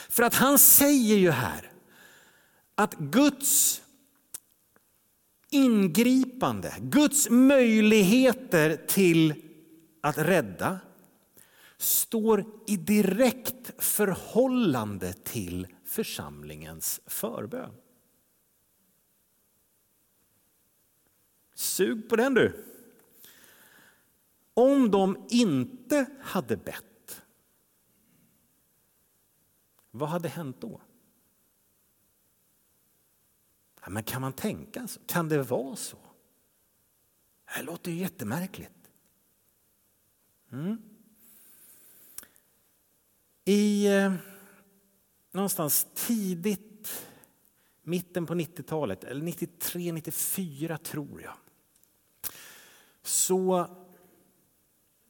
För 0.10 0.24
att 0.24 0.34
han 0.36 0.60
säger 0.60 1.16
ju 1.16 1.32
här 1.32 1.72
att 2.76 2.94
Guds 2.94 3.82
ingripande, 5.56 6.74
Guds 6.80 7.30
möjligheter 7.30 8.86
till 8.88 9.34
att 10.02 10.18
rädda 10.18 10.80
står 11.78 12.46
i 12.68 12.78
direkt 12.78 13.84
förhållande 13.84 15.14
till 15.14 15.68
församlingens 15.86 17.02
förbön. 17.06 17.74
Sug 21.54 22.10
på 22.10 22.16
den 22.16 22.34
du. 22.34 22.66
Om 24.54 24.92
de 24.92 25.28
inte 25.30 26.06
hade 26.22 26.58
bett, 26.58 27.22
vad 29.92 30.10
hade 30.10 30.28
hänt 30.28 30.62
då? 30.62 30.82
Ja, 33.86 33.92
men 33.92 34.04
kan 34.04 34.22
man 34.22 34.34
tänka 34.34 34.88
så? 34.88 35.00
Kan 35.06 35.30
det 35.30 35.44
vara 35.44 35.76
så? 35.76 35.98
Det 37.56 37.64
låter 37.64 37.92
ju 37.92 37.98
jättemärkligt. 37.98 38.72
Mm. 40.52 40.78
I 43.46 43.88
eh, 43.88 44.14
någonstans 45.32 45.88
tidigt, 45.94 47.08
mitten 47.84 48.26
på 48.26 48.34
90-talet, 48.34 49.04
eller 49.04 49.22
93, 49.22 49.92
94 49.92 50.78
tror 50.78 51.22
jag, 51.22 51.34
så 53.02 53.68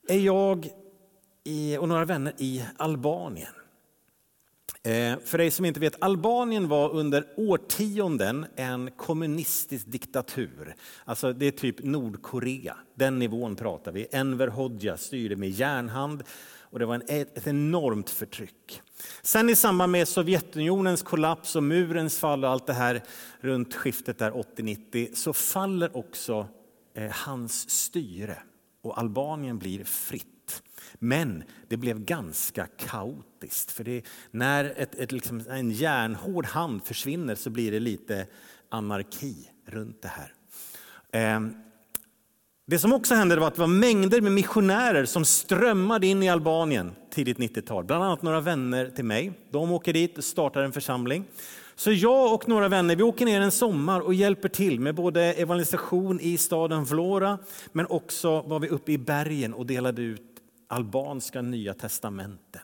är 0.08 0.20
jag 0.20 0.70
i, 1.44 1.78
och 1.78 1.90
några 1.90 2.06
vänner 2.06 2.34
i 2.38 2.66
Albanien. 2.78 3.54
Eh, 4.86 5.20
för 5.20 5.38
dig 5.38 5.52
som 5.52 5.66
inte 5.66 5.80
vet, 5.80 6.04
Albanien 6.04 6.68
var 6.68 6.90
under 6.90 7.26
årtionden 7.38 8.46
en 8.56 8.92
kommunistisk 8.92 9.86
diktatur. 9.88 10.76
Alltså 11.06 11.34
det 11.34 11.46
är 11.46 11.52
typ 11.52 11.84
Nordkorea, 11.84 12.78
den 12.96 13.20
nivån 13.20 13.56
pratar 13.56 13.92
vi. 13.92 14.08
Enver 14.12 14.48
Hoxha 14.48 14.98
styrde 14.98 15.36
med 15.36 15.50
järnhand 15.50 16.24
och 16.60 16.80
det 16.80 16.86
var 16.86 16.96
en, 16.96 17.04
e-, 17.08 17.26
ett 17.36 17.48
enormt 17.48 18.10
förtryck. 18.10 18.82
Sen 19.22 19.50
i 19.50 19.56
samband 19.56 19.92
med 19.92 20.08
Sovjetunionens 20.08 21.04
kollaps 21.04 21.56
och 21.56 21.64
murens 21.64 22.20
fall 22.20 22.44
och 22.44 22.50
allt 22.50 22.68
det 22.68 22.74
här 22.74 23.04
runt 23.40 23.74
skiftet 23.74 24.18
där 24.18 24.32
80-90 24.32 25.16
så 25.16 25.34
faller 25.34 25.98
också 25.98 26.48
eh, 26.94 27.12
hans 27.12 27.70
styre 27.70 28.38
och 28.82 29.00
Albanien 29.00 29.58
blir 29.58 29.84
fritt. 29.84 30.62
Men 30.94 31.44
det 31.68 31.78
blev 31.78 32.00
ganska 32.00 32.68
kaotiskt. 32.78 33.72
För 33.72 33.84
det, 33.84 34.02
när 34.32 34.74
ett, 34.78 34.96
ett, 34.96 35.12
liksom, 35.12 35.44
en 35.50 35.72
järnhård 35.72 36.46
hand 36.46 36.86
försvinner 36.86 37.36
så 37.36 37.50
blir 37.50 37.72
det 37.72 37.80
lite 37.80 38.28
anarki 38.70 39.36
runt 39.66 40.02
det 40.02 40.08
här. 40.08 40.34
Ehm, 41.12 41.54
det 42.68 42.80
som 42.80 42.94
också 42.94 43.16
hände 43.16 43.36
var 43.36 43.48
att 43.48 43.56
det 43.56 43.62
var 43.62 43.68
mängder 43.68 44.22
med 44.22 44.32
missionärer 44.32 45.06
som 45.06 45.26
strömmade 45.26 46.08
in 46.08 46.24
i 46.24 46.30
Albanien 46.30 46.96
tidigt 47.12 47.38
90-tal. 47.38 47.84
Bland 47.84 48.04
annat 48.04 48.22
några 48.22 48.42
vänner 48.42 48.90
till 48.90 49.06
mig. 49.06 49.32
De 49.52 49.72
åker 49.72 49.94
dit 49.94 50.18
och 50.18 50.24
startar 50.24 50.62
en 50.62 50.72
församling. 50.72 51.26
Så 51.76 51.92
jag 51.92 52.34
och 52.34 52.48
några 52.48 52.68
vänner 52.68 52.96
vi 52.96 53.04
åker 53.04 53.26
ner 53.26 53.42
en 53.42 53.52
sommar 53.52 54.00
och 54.00 54.14
hjälper 54.14 54.50
till 54.50 54.80
med 54.80 54.96
både 54.96 55.22
evangelisation 55.22 56.20
i 56.20 56.38
staden 56.38 56.84
Vlora 56.84 57.40
men 57.72 57.86
också 57.90 58.42
var 58.42 58.60
vi 58.60 58.70
uppe 58.70 58.92
i 58.92 58.98
bergen 58.98 59.54
och 59.54 59.66
delade 59.66 60.02
ut 60.02 60.35
albanska 60.68 61.42
nya 61.42 61.74
testamenten. 61.74 62.62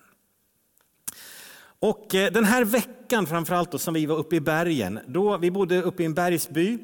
Och 1.79 2.15
eh, 2.15 2.31
den 2.31 2.46
här 2.46 2.65
veckan 2.65 3.27
framförallt 3.27 3.72
då, 3.72 3.77
som 3.77 3.93
vi 3.93 4.05
var 4.05 4.17
uppe 4.17 4.36
i 4.36 4.41
bergen, 4.41 5.00
då 5.08 5.38
vi 5.38 5.51
bodde 5.51 5.81
uppe 5.81 6.03
i 6.03 6.05
en 6.05 6.13
bergsby 6.13 6.79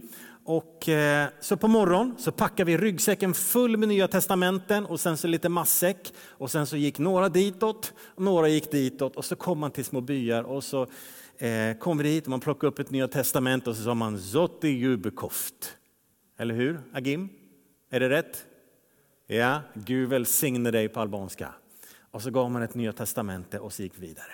och 0.47 0.89
eh, 0.89 1.29
så 1.39 1.57
på 1.57 1.67
morgonen 1.67 2.15
så 2.17 2.31
packade 2.31 2.71
vi 2.71 2.77
ryggsäcken 2.77 3.33
full 3.33 3.77
med 3.77 3.89
nya 3.89 4.07
testamenten 4.07 4.86
och 4.86 5.00
sen 5.00 5.17
så 5.17 5.27
lite 5.27 5.50
massäck 5.50 6.13
och 6.27 6.51
sen 6.51 6.67
så 6.67 6.77
gick 6.77 7.00
några 7.00 7.29
ditåt 7.29 7.93
och 8.15 8.24
några 8.24 8.47
gick 8.47 8.71
ditåt 8.71 9.15
och 9.15 9.25
så 9.25 9.36
kom 9.36 9.59
man 9.59 9.71
till 9.71 9.86
små 9.86 10.01
byar 10.01 10.43
och 10.43 10.63
så 10.63 10.88
eh, 11.38 11.77
kom 11.79 11.97
vi 11.97 12.03
dit 12.03 12.24
och 12.24 12.29
man 12.29 12.39
plockade 12.39 12.67
upp 12.67 12.79
ett 12.79 12.91
nya 12.91 13.07
testament 13.07 13.67
och 13.67 13.75
så 13.75 13.83
sa 13.83 13.93
man 13.93 14.19
Zotti 14.19 14.67
Jubekoft. 14.67 15.77
Eller 16.38 16.55
hur, 16.55 16.79
Agim? 16.93 17.29
Är 17.91 18.00
det 18.00 18.09
rätt? 18.09 18.45
Ja, 19.29 19.62
Gud 19.74 20.10
välsigne 20.10 20.72
dig 20.72 20.89
på 20.89 21.00
albanska. 21.00 21.53
Och 22.12 22.22
så 22.22 22.31
gav 22.31 22.51
man 22.51 22.62
ett 22.62 22.75
nya 22.75 22.93
testamente 22.93 23.60
och 23.60 23.74
så 23.74 23.84
gick 23.84 24.00
vidare. 24.00 24.31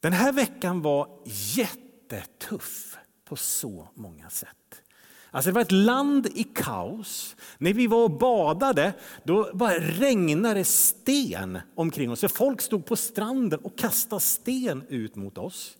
Den 0.00 0.12
här 0.12 0.32
veckan 0.32 0.82
var 0.82 1.08
jättetuff 1.24 2.98
på 3.24 3.36
så 3.36 3.88
många 3.94 4.30
sätt. 4.30 4.82
Alltså 5.30 5.50
det 5.50 5.54
var 5.54 5.60
ett 5.60 5.72
land 5.72 6.26
i 6.34 6.44
kaos. 6.44 7.36
När 7.58 7.72
vi 7.72 7.86
var 7.86 8.04
och 8.04 8.18
badade 8.18 8.92
då 9.24 9.50
bara 9.54 9.78
regnade 9.78 10.64
sten 10.64 11.58
omkring 11.74 12.10
oss. 12.10 12.24
folk 12.32 12.60
stod 12.60 12.86
på 12.86 12.96
stranden 12.96 13.60
och 13.60 13.78
kastade 13.78 14.20
sten 14.20 14.84
ut 14.88 15.16
mot 15.16 15.38
oss. 15.38 15.76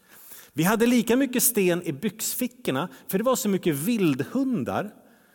Vi 0.52 0.62
hade 0.62 0.86
lika 0.86 1.16
mycket 1.16 1.42
sten 1.42 1.82
i 1.82 1.92
byxfickorna 1.92 2.88
för 3.08 3.18
det 3.18 3.24
var 3.24 3.36
så 3.36 3.48
mycket 3.48 3.74
vildhundar 3.74 4.90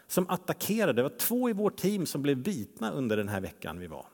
som 0.08 0.30
attackerade. 0.30 0.94
Det 0.94 1.04
var 1.04 1.18
två 1.18 1.50
i 1.50 1.54
vårt 1.54 1.78
team 1.78 2.06
som 2.06 2.22
blev 2.22 2.38
bitna 2.38 2.92
under 2.92 3.18
den 3.18 3.30
här 3.30 3.42
veckan 3.42 3.80
vi 3.80 3.88
var. 3.88 4.06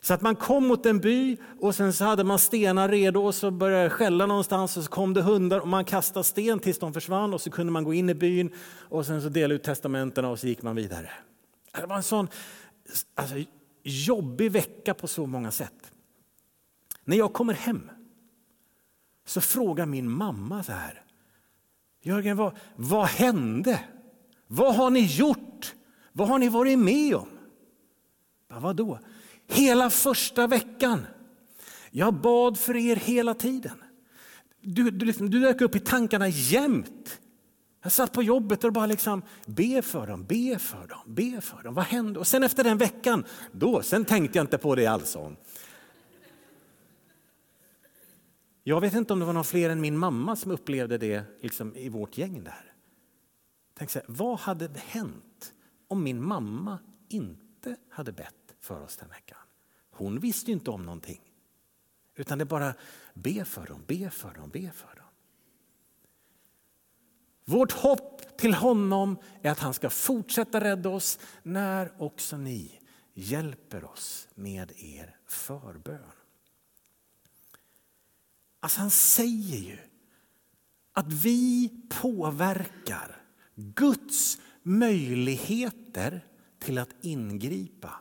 Så 0.00 0.14
att 0.14 0.20
man 0.20 0.36
kom 0.36 0.66
mot 0.66 0.86
en 0.86 0.98
by 0.98 1.36
och 1.60 1.74
sen 1.74 1.92
så 1.92 2.04
hade 2.04 2.24
man 2.24 2.38
stenar 2.38 2.88
redo 2.88 3.20
och 3.20 3.34
så 3.34 3.50
började 3.50 3.84
det 3.84 3.90
skälla 3.90 4.26
någonstans 4.26 4.76
och 4.76 4.84
så 4.84 4.90
kom 4.90 5.14
det 5.14 5.22
hundar 5.22 5.60
och 5.60 5.68
man 5.68 5.84
kastade 5.84 6.24
sten 6.24 6.58
tills 6.58 6.78
de 6.78 6.94
försvann 6.94 7.34
och 7.34 7.40
så 7.40 7.50
kunde 7.50 7.72
man 7.72 7.84
gå 7.84 7.94
in 7.94 8.10
i 8.10 8.14
byn 8.14 8.52
och 8.88 9.06
sen 9.06 9.22
så 9.22 9.28
dela 9.28 9.54
ut 9.54 9.62
testamentena 9.62 10.28
och 10.28 10.38
så 10.38 10.46
gick 10.46 10.62
man 10.62 10.76
vidare. 10.76 11.10
Det 11.72 11.86
var 11.86 11.96
en 11.96 12.02
sån 12.02 12.28
alltså, 13.14 13.34
jobbig 13.82 14.52
vecka 14.52 14.94
på 14.94 15.08
så 15.08 15.26
många 15.26 15.50
sätt. 15.50 15.92
När 17.04 17.16
jag 17.16 17.32
kommer 17.32 17.54
hem 17.54 17.90
så 19.26 19.40
frågar 19.40 19.86
min 19.86 20.10
mamma 20.10 20.62
så 20.62 20.72
här. 20.72 21.02
Jörgen, 22.02 22.36
vad, 22.36 22.56
vad 22.76 23.06
hände? 23.06 23.80
Vad 24.52 24.74
har 24.74 24.90
ni 24.90 25.00
gjort? 25.00 25.74
Vad 26.12 26.28
har 26.28 26.38
ni 26.38 26.48
varit 26.48 26.78
med 26.78 27.14
om? 27.14 27.28
Vad 28.48 28.76
då? 28.76 28.98
Hela 29.46 29.90
första 29.90 30.46
veckan. 30.46 31.06
Jag 31.90 32.14
bad 32.14 32.58
för 32.58 32.76
er 32.76 32.96
hela 32.96 33.34
tiden. 33.34 33.82
du, 34.60 34.90
du, 34.90 35.06
liksom, 35.06 35.30
du 35.30 35.40
dök 35.40 35.60
upp 35.60 35.76
i 35.76 35.80
tankarna 35.80 36.28
jämt. 36.28 37.20
Jag 37.82 37.92
satt 37.92 38.12
på 38.12 38.22
jobbet 38.22 38.64
och 38.64 38.72
bara 38.72 38.86
liksom, 38.86 39.22
be 39.46 39.82
för 39.82 40.06
dem, 40.06 40.24
be 40.24 40.58
för 40.58 40.86
dem, 40.86 41.14
be 41.14 41.40
för 41.40 41.62
dem. 41.62 41.74
Vad 41.74 41.84
hände? 41.84 42.18
Och 42.18 42.26
sen 42.26 42.42
efter 42.42 42.64
den 42.64 42.78
veckan, 42.78 43.24
då, 43.52 43.82
sen 43.82 44.04
tänkte 44.04 44.38
jag 44.38 44.42
inte 44.42 44.58
på 44.58 44.74
det 44.74 44.86
alls. 44.86 45.16
Jag 48.64 48.80
vet 48.80 48.94
inte 48.94 49.12
om 49.12 49.18
det 49.18 49.24
var 49.24 49.32
någon 49.32 49.44
fler 49.44 49.70
än 49.70 49.80
min 49.80 49.98
mamma 49.98 50.36
som 50.36 50.50
upplevde 50.50 50.98
det 50.98 51.22
liksom, 51.40 51.76
i 51.76 51.88
vårt 51.88 52.18
gäng 52.18 52.44
där. 52.44 52.69
Tänk 53.80 53.90
så 53.90 53.98
här, 53.98 54.06
vad 54.08 54.38
hade 54.38 54.78
hänt 54.78 55.54
om 55.88 56.02
min 56.02 56.22
mamma 56.22 56.78
inte 57.08 57.76
hade 57.90 58.12
bett 58.12 58.54
för 58.60 58.80
oss 58.80 58.96
den 58.96 59.08
veckan? 59.08 59.38
Hon 59.90 60.20
visste 60.20 60.50
ju 60.50 60.54
inte 60.54 60.70
om 60.70 60.84
någonting. 60.84 61.20
Utan 62.14 62.38
det 62.38 62.44
är 62.44 62.46
bara 62.46 62.74
be 63.14 63.44
för 63.44 63.66
dem, 63.66 63.84
be 63.86 64.10
för 64.10 64.34
dem, 64.34 64.50
be 64.50 64.70
för 64.70 64.96
dem. 64.96 65.06
Vårt 67.44 67.72
hopp 67.72 68.38
till 68.38 68.54
honom 68.54 69.18
är 69.42 69.50
att 69.50 69.58
han 69.58 69.74
ska 69.74 69.90
fortsätta 69.90 70.60
rädda 70.60 70.88
oss 70.88 71.18
när 71.42 72.02
också 72.02 72.36
ni 72.36 72.80
hjälper 73.14 73.84
oss 73.84 74.28
med 74.34 74.72
er 74.76 75.16
förbön. 75.26 76.12
Alltså 78.60 78.80
han 78.80 78.90
säger 78.90 79.58
ju 79.58 79.78
att 80.92 81.12
vi 81.12 81.68
påverkar 81.88 83.19
Guds 83.60 84.38
möjligheter 84.62 86.26
till 86.58 86.78
att 86.78 86.90
ingripa 87.00 87.92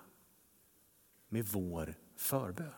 med 1.30 1.46
vår 1.46 1.96
förbön. 2.16 2.74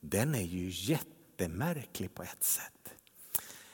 Den 0.00 0.34
är 0.34 0.42
ju 0.42 0.70
jättemärklig 0.72 2.14
på 2.14 2.22
ett 2.22 2.44
sätt. 2.44 2.94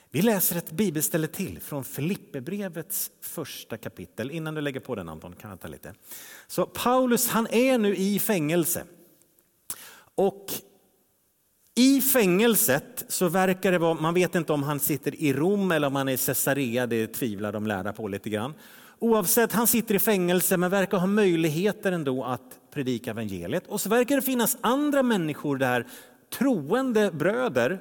Vi 0.09 0.21
läser 0.21 0.55
ett 0.55 0.71
bibelställe 0.71 1.27
till 1.27 1.59
från 1.59 1.83
Filipperbrevets 1.83 3.11
första 3.21 3.77
kapitel. 3.77 4.31
Innan 4.31 4.55
du 4.55 4.61
lägger 4.61 4.79
på 4.79 4.95
den 4.95 5.09
Anton, 5.09 5.35
kan 5.35 5.49
jag 5.49 5.59
ta 5.59 5.67
lite. 5.67 5.93
Så 6.47 6.65
Paulus 6.65 7.27
han 7.27 7.47
är 7.47 7.77
nu 7.77 7.95
i 7.95 8.19
fängelse. 8.19 8.85
Och 10.15 10.53
i 11.77 12.01
fängelset 12.01 13.05
så 13.07 13.29
verkar 13.29 13.71
det 13.71 13.77
vara, 13.77 13.93
man 13.93 14.13
vet 14.13 14.35
inte 14.35 14.53
om 14.53 14.63
han 14.63 14.79
sitter 14.79 15.15
i 15.15 15.33
Rom 15.33 15.71
eller 15.71 15.87
om 15.87 15.95
han 15.95 16.07
är 16.07 16.13
i 16.13 16.17
Caesarea, 16.17 16.87
det 16.87 17.07
tvivlar 17.07 17.51
de 17.51 17.67
lärda 17.67 17.93
på 17.93 18.07
lite 18.07 18.29
grann. 18.29 18.53
Oavsett, 18.99 19.51
han 19.51 19.67
sitter 19.67 19.95
i 19.95 19.99
fängelse 19.99 20.57
men 20.57 20.71
verkar 20.71 20.97
ha 20.97 21.07
möjligheter 21.07 21.91
ändå 21.91 22.23
att 22.23 22.59
predika 22.73 23.09
evangeliet. 23.09 23.67
Och 23.67 23.81
så 23.81 23.89
verkar 23.89 24.15
det 24.15 24.21
finnas 24.21 24.57
andra 24.61 25.03
människor 25.03 25.57
där, 25.57 25.87
troende 26.37 27.11
bröder, 27.11 27.79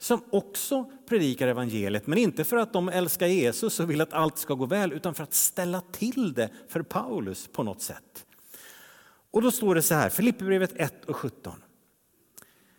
som 0.00 0.20
också 0.30 0.90
predikar 1.08 1.48
evangeliet, 1.48 2.06
men 2.06 2.18
inte 2.18 2.44
för 2.44 2.56
att 2.56 2.72
de 2.72 2.88
älskar 2.88 3.26
Jesus 3.26 3.80
och 3.80 3.90
vill 3.90 4.00
att 4.00 4.12
allt 4.12 4.38
ska 4.38 4.54
gå 4.54 4.66
väl, 4.66 4.92
utan 4.92 5.14
för 5.14 5.22
att 5.22 5.34
ställa 5.34 5.80
till 5.80 6.34
det 6.34 6.48
för 6.68 6.82
Paulus 6.82 7.48
på 7.52 7.62
något 7.62 7.82
sätt. 7.82 8.26
Och 9.30 9.42
då 9.42 9.50
står 9.50 9.74
det 9.74 9.82
så 9.82 9.94
här, 9.94 10.08
Filipperbrevet 10.10 10.72
1 10.76 11.04
och 11.04 11.16
17. 11.16 11.52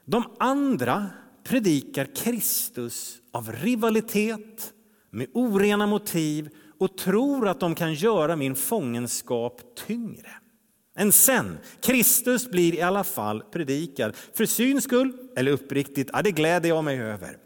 De 0.05 0.24
andra 0.39 1.09
predikar 1.43 2.15
Kristus 2.15 3.17
av 3.31 3.51
rivalitet, 3.51 4.74
med 5.09 5.27
orena 5.33 5.88
motiv 5.88 6.50
och 6.79 6.97
tror 6.97 7.47
att 7.47 7.59
de 7.59 7.75
kan 7.75 7.93
göra 7.93 8.35
min 8.35 8.55
fångenskap 8.55 9.62
tyngre. 9.88 10.29
än 10.97 11.12
sen, 11.12 11.57
Kristus 11.81 12.51
blir 12.51 12.74
i 12.74 12.81
alla 12.81 13.03
fall 13.03 13.41
predikad. 13.41 14.15
För 14.33 14.45
syns 14.45 14.83
skull, 14.83 15.13
eller 15.35 15.51
uppriktigt, 15.51 16.09
ja, 16.13 16.21
det 16.21 16.31
gläder 16.31 16.69
jag 16.69 16.83
mig 16.83 17.00
över. 17.00 17.38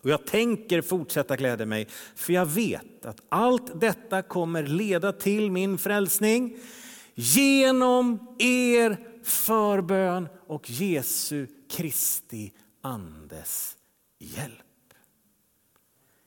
Och 0.00 0.10
jag 0.10 0.26
tänker 0.26 0.82
fortsätta 0.82 1.36
glädja 1.36 1.66
mig, 1.66 1.88
för 2.14 2.32
jag 2.32 2.46
vet 2.46 3.06
att 3.06 3.20
allt 3.28 3.80
detta 3.80 4.22
kommer 4.22 4.62
leda 4.62 5.12
till 5.12 5.50
min 5.50 5.78
frälsning 5.78 6.56
genom 7.14 8.36
er 8.38 8.98
förbön 9.22 10.28
och 10.46 10.70
Jesu 10.70 11.46
Kristi 11.74 12.52
andes 12.80 13.76
hjälp. 14.18 14.94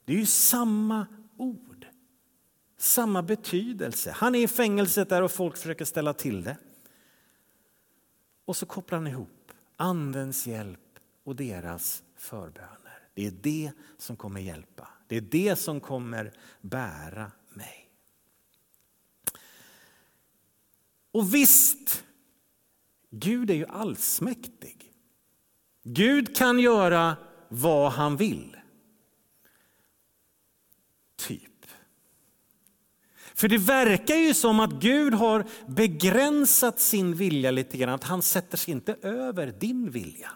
Det 0.05 0.13
är 0.13 0.17
ju 0.17 0.25
samma 0.25 1.07
ord, 1.37 1.85
samma 2.77 3.23
betydelse. 3.23 4.11
Han 4.11 4.35
är 4.35 4.39
i 4.39 4.47
fängelset 4.47 5.09
där 5.09 5.21
och 5.21 5.31
folk 5.31 5.57
försöker 5.57 5.85
ställa 5.85 6.13
till 6.13 6.43
det. 6.43 6.57
Och 8.45 8.57
så 8.57 8.65
kopplar 8.65 8.97
han 8.97 9.07
ihop 9.07 9.51
andens 9.75 10.47
hjälp 10.47 10.99
och 11.23 11.35
deras 11.35 12.03
förböner. 12.15 13.07
Det 13.13 13.27
är 13.27 13.31
det 13.31 13.71
som 13.97 14.15
kommer 14.15 14.41
hjälpa. 14.41 14.87
Det 15.07 15.17
är 15.17 15.21
det 15.21 15.55
som 15.55 15.79
kommer 15.79 16.33
bära 16.61 17.31
mig. 17.49 17.89
Och 21.11 21.35
visst, 21.35 22.03
Gud 23.09 23.49
är 23.49 23.55
ju 23.55 23.65
allsmäktig. 23.65 24.93
Gud 25.89 26.35
kan 26.35 26.59
göra 26.59 27.15
vad 27.49 27.91
han 27.91 28.17
vill. 28.17 28.57
Typ. 31.15 31.65
För 33.35 33.47
det 33.47 33.57
verkar 33.57 34.15
ju 34.15 34.33
som 34.33 34.59
att 34.59 34.71
Gud 34.71 35.13
har 35.13 35.45
begränsat 35.67 36.79
sin 36.79 37.15
vilja 37.15 37.51
lite 37.51 37.77
grann. 37.77 37.93
Att 37.93 38.03
han 38.03 38.21
sätter 38.21 38.57
sig 38.57 38.71
inte 38.71 38.93
över 39.01 39.47
din 39.59 39.91
vilja. 39.91 40.31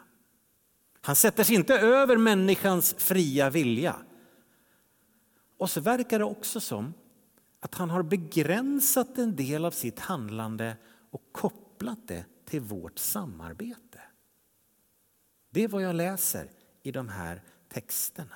Han 1.02 1.16
sätter 1.16 1.44
sig 1.44 1.56
inte 1.56 1.80
över 1.80 2.18
människans 2.18 2.96
fria 2.98 3.50
vilja. 3.50 3.96
Och 5.58 5.70
så 5.70 5.82
verkar 5.82 6.20
det 6.20 6.26
också 6.26 6.60
som 6.60 6.94
att 7.60 7.76
han 7.76 7.90
har 7.90 8.04
begränsat 8.04 9.18
en 9.18 9.36
del 9.36 9.66
av 9.66 9.72
sitt 9.72 10.00
handlande 10.00 10.78
och 11.12 11.22
kopplat 11.32 12.08
det 12.08 12.26
till 12.46 12.62
vårt 12.62 13.00
samarbete. 13.00 14.00
Det 15.52 15.64
är 15.64 15.68
vad 15.68 15.84
jag 15.84 15.96
läser 15.96 16.50
i 16.84 16.92
de 16.92 17.10
här 17.10 17.42
texterna. 17.70 18.36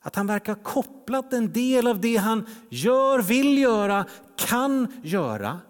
Att 0.00 0.16
han 0.16 0.26
verkar 0.26 0.54
ha 0.54 0.62
kopplat 0.62 1.32
en 1.32 1.52
del 1.52 1.86
av 1.86 2.00
det 2.00 2.16
han 2.16 2.46
gör, 2.70 3.22
vill 3.22 3.58
göra, 3.58 4.06
kan 4.36 5.00
göra 5.02 5.60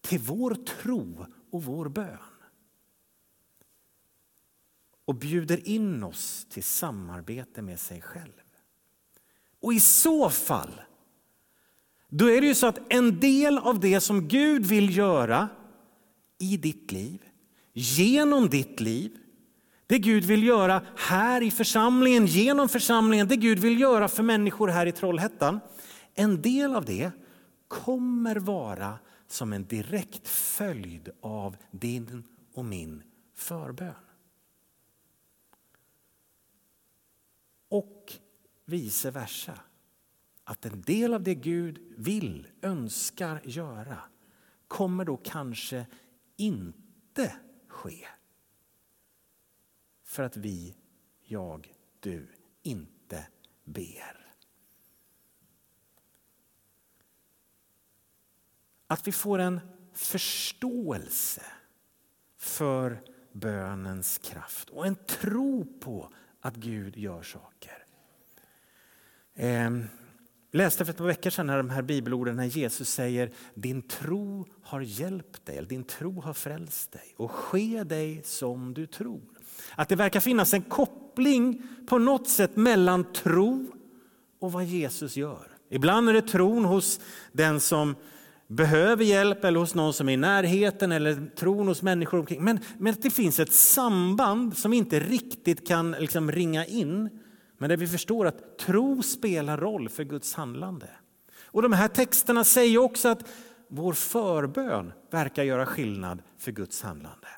till 0.00 0.18
vår 0.18 0.54
tro 0.54 1.26
och 1.50 1.64
vår 1.64 1.88
bön. 1.88 2.18
Och 5.04 5.14
bjuder 5.14 5.68
in 5.68 6.02
oss 6.02 6.46
till 6.50 6.64
samarbete 6.64 7.62
med 7.62 7.80
sig 7.80 8.02
själv. 8.02 8.32
Och 9.60 9.72
i 9.72 9.80
så 9.80 10.30
fall, 10.30 10.80
då 12.08 12.30
är 12.30 12.40
det 12.40 12.46
ju 12.46 12.54
så 12.54 12.66
att 12.66 12.92
en 12.92 13.20
del 13.20 13.58
av 13.58 13.80
det 13.80 14.00
som 14.00 14.28
Gud 14.28 14.66
vill 14.66 14.96
göra 14.96 15.48
i 16.38 16.56
ditt 16.56 16.92
liv, 16.92 17.22
genom 17.72 18.48
ditt 18.48 18.80
liv, 18.80 19.18
det 19.86 19.98
Gud 19.98 20.24
vill 20.24 20.42
göra 20.44 20.82
här 20.96 21.42
i 21.42 21.50
församlingen, 21.50 22.26
genom 22.26 22.68
församlingen, 22.68 23.28
det 23.28 23.36
Gud 23.36 23.58
vill 23.58 23.80
göra 23.80 24.08
för 24.08 24.22
människor 24.22 24.68
här 24.68 24.86
i 24.86 24.92
Trollhättan. 24.92 25.60
En 26.14 26.42
del 26.42 26.74
av 26.74 26.84
det 26.84 27.10
kommer 27.68 28.36
vara 28.36 28.98
som 29.28 29.52
en 29.52 29.66
direkt 29.66 30.28
följd 30.28 31.08
av 31.20 31.56
din 31.70 32.24
och 32.54 32.64
min 32.64 33.02
förbön. 33.34 33.94
Och 37.68 38.12
vice 38.64 39.10
versa. 39.10 39.60
Att 40.44 40.66
en 40.66 40.82
del 40.82 41.14
av 41.14 41.22
det 41.22 41.34
Gud 41.34 41.78
vill, 41.96 42.46
önskar 42.62 43.40
göra 43.44 43.98
kommer 44.68 45.04
då 45.04 45.16
kanske 45.16 45.86
inte 46.36 47.36
ske 47.68 48.06
för 50.06 50.22
att 50.22 50.36
vi, 50.36 50.76
jag, 51.22 51.74
du 52.00 52.28
inte 52.62 53.26
ber. 53.64 54.32
Att 58.86 59.08
vi 59.08 59.12
får 59.12 59.38
en 59.38 59.60
förståelse 59.92 61.42
för 62.36 63.02
bönens 63.32 64.18
kraft 64.18 64.70
och 64.70 64.86
en 64.86 64.94
tro 64.94 65.78
på 65.80 66.12
att 66.40 66.56
Gud 66.56 66.96
gör 66.96 67.22
saker. 67.22 67.84
Jag 69.34 69.66
eh, 69.66 69.84
läste 70.50 70.84
för 70.84 70.92
ett 70.92 70.98
par 70.98 71.06
veckor 71.06 71.30
sedan 71.30 71.46
de 71.46 71.70
här 71.70 71.82
bibelorden 71.82 72.36
när 72.36 72.44
Jesus 72.44 72.90
säger 72.90 73.32
din 73.54 73.82
tro 73.82 74.46
har 74.62 74.80
hjälpt 74.80 75.46
dig, 75.46 75.56
eller 75.56 75.68
din 75.68 75.84
tro 75.84 76.20
har 76.20 76.34
frälst 76.34 76.92
dig 76.92 77.14
och 77.16 77.30
ske 77.30 77.84
dig 77.84 78.22
som 78.24 78.74
du 78.74 78.86
tror. 78.86 79.35
Att 79.76 79.88
det 79.88 79.96
verkar 79.96 80.20
finnas 80.20 80.54
en 80.54 80.62
koppling 80.62 81.62
på 81.86 81.98
något 81.98 82.28
sätt 82.28 82.56
mellan 82.56 83.12
tro 83.12 83.66
och 84.40 84.52
vad 84.52 84.64
Jesus 84.64 85.16
gör. 85.16 85.48
Ibland 85.70 86.08
är 86.08 86.12
det 86.12 86.22
tron 86.22 86.64
hos 86.64 87.00
den 87.32 87.60
som 87.60 87.94
behöver 88.48 89.04
hjälp 89.04 89.44
eller 89.44 89.60
hos 89.60 89.74
någon 89.74 89.92
som 89.92 90.08
är 90.08 90.12
i 90.12 90.16
närheten 90.16 90.92
eller 90.92 91.26
tron 91.36 91.68
hos 91.68 91.82
människor 91.82 92.18
omkring. 92.18 92.44
Men, 92.44 92.60
men 92.78 92.94
det 93.02 93.10
finns 93.10 93.40
ett 93.40 93.52
samband 93.52 94.56
som 94.56 94.72
inte 94.72 95.00
riktigt 95.00 95.68
kan 95.68 95.90
liksom 95.90 96.32
ringa 96.32 96.66
in. 96.66 97.10
Men 97.58 97.68
där 97.70 97.76
vi 97.76 97.86
förstår 97.86 98.26
att 98.26 98.58
tro 98.58 99.02
spelar 99.02 99.58
roll 99.58 99.88
för 99.88 100.04
Guds 100.04 100.34
handlande. 100.34 100.88
Och 101.44 101.62
de 101.62 101.72
här 101.72 101.88
texterna 101.88 102.44
säger 102.44 102.78
också 102.78 103.08
att 103.08 103.28
vår 103.68 103.92
förbön 103.92 104.92
verkar 105.10 105.42
göra 105.42 105.66
skillnad 105.66 106.22
för 106.38 106.52
Guds 106.52 106.82
handlande. 106.82 107.28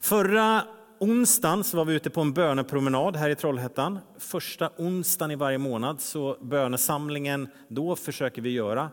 Förra 0.00 0.62
onsdagen 1.02 1.64
så 1.64 1.76
var 1.76 1.84
vi 1.84 1.94
ute 1.94 2.10
på 2.10 2.20
en 2.20 2.32
bönepromenad 2.32 3.16
här 3.16 3.30
i 3.30 3.34
Trollhättan. 3.34 3.98
Första 4.18 4.70
onsdagen 4.76 5.30
i 5.30 5.36
varje 5.36 5.58
månad 5.58 6.00
så 6.00 6.36
bönesamlingen 6.40 7.48
då 7.68 7.96
försöker 7.96 8.42
vi 8.42 8.50
göra 8.50 8.90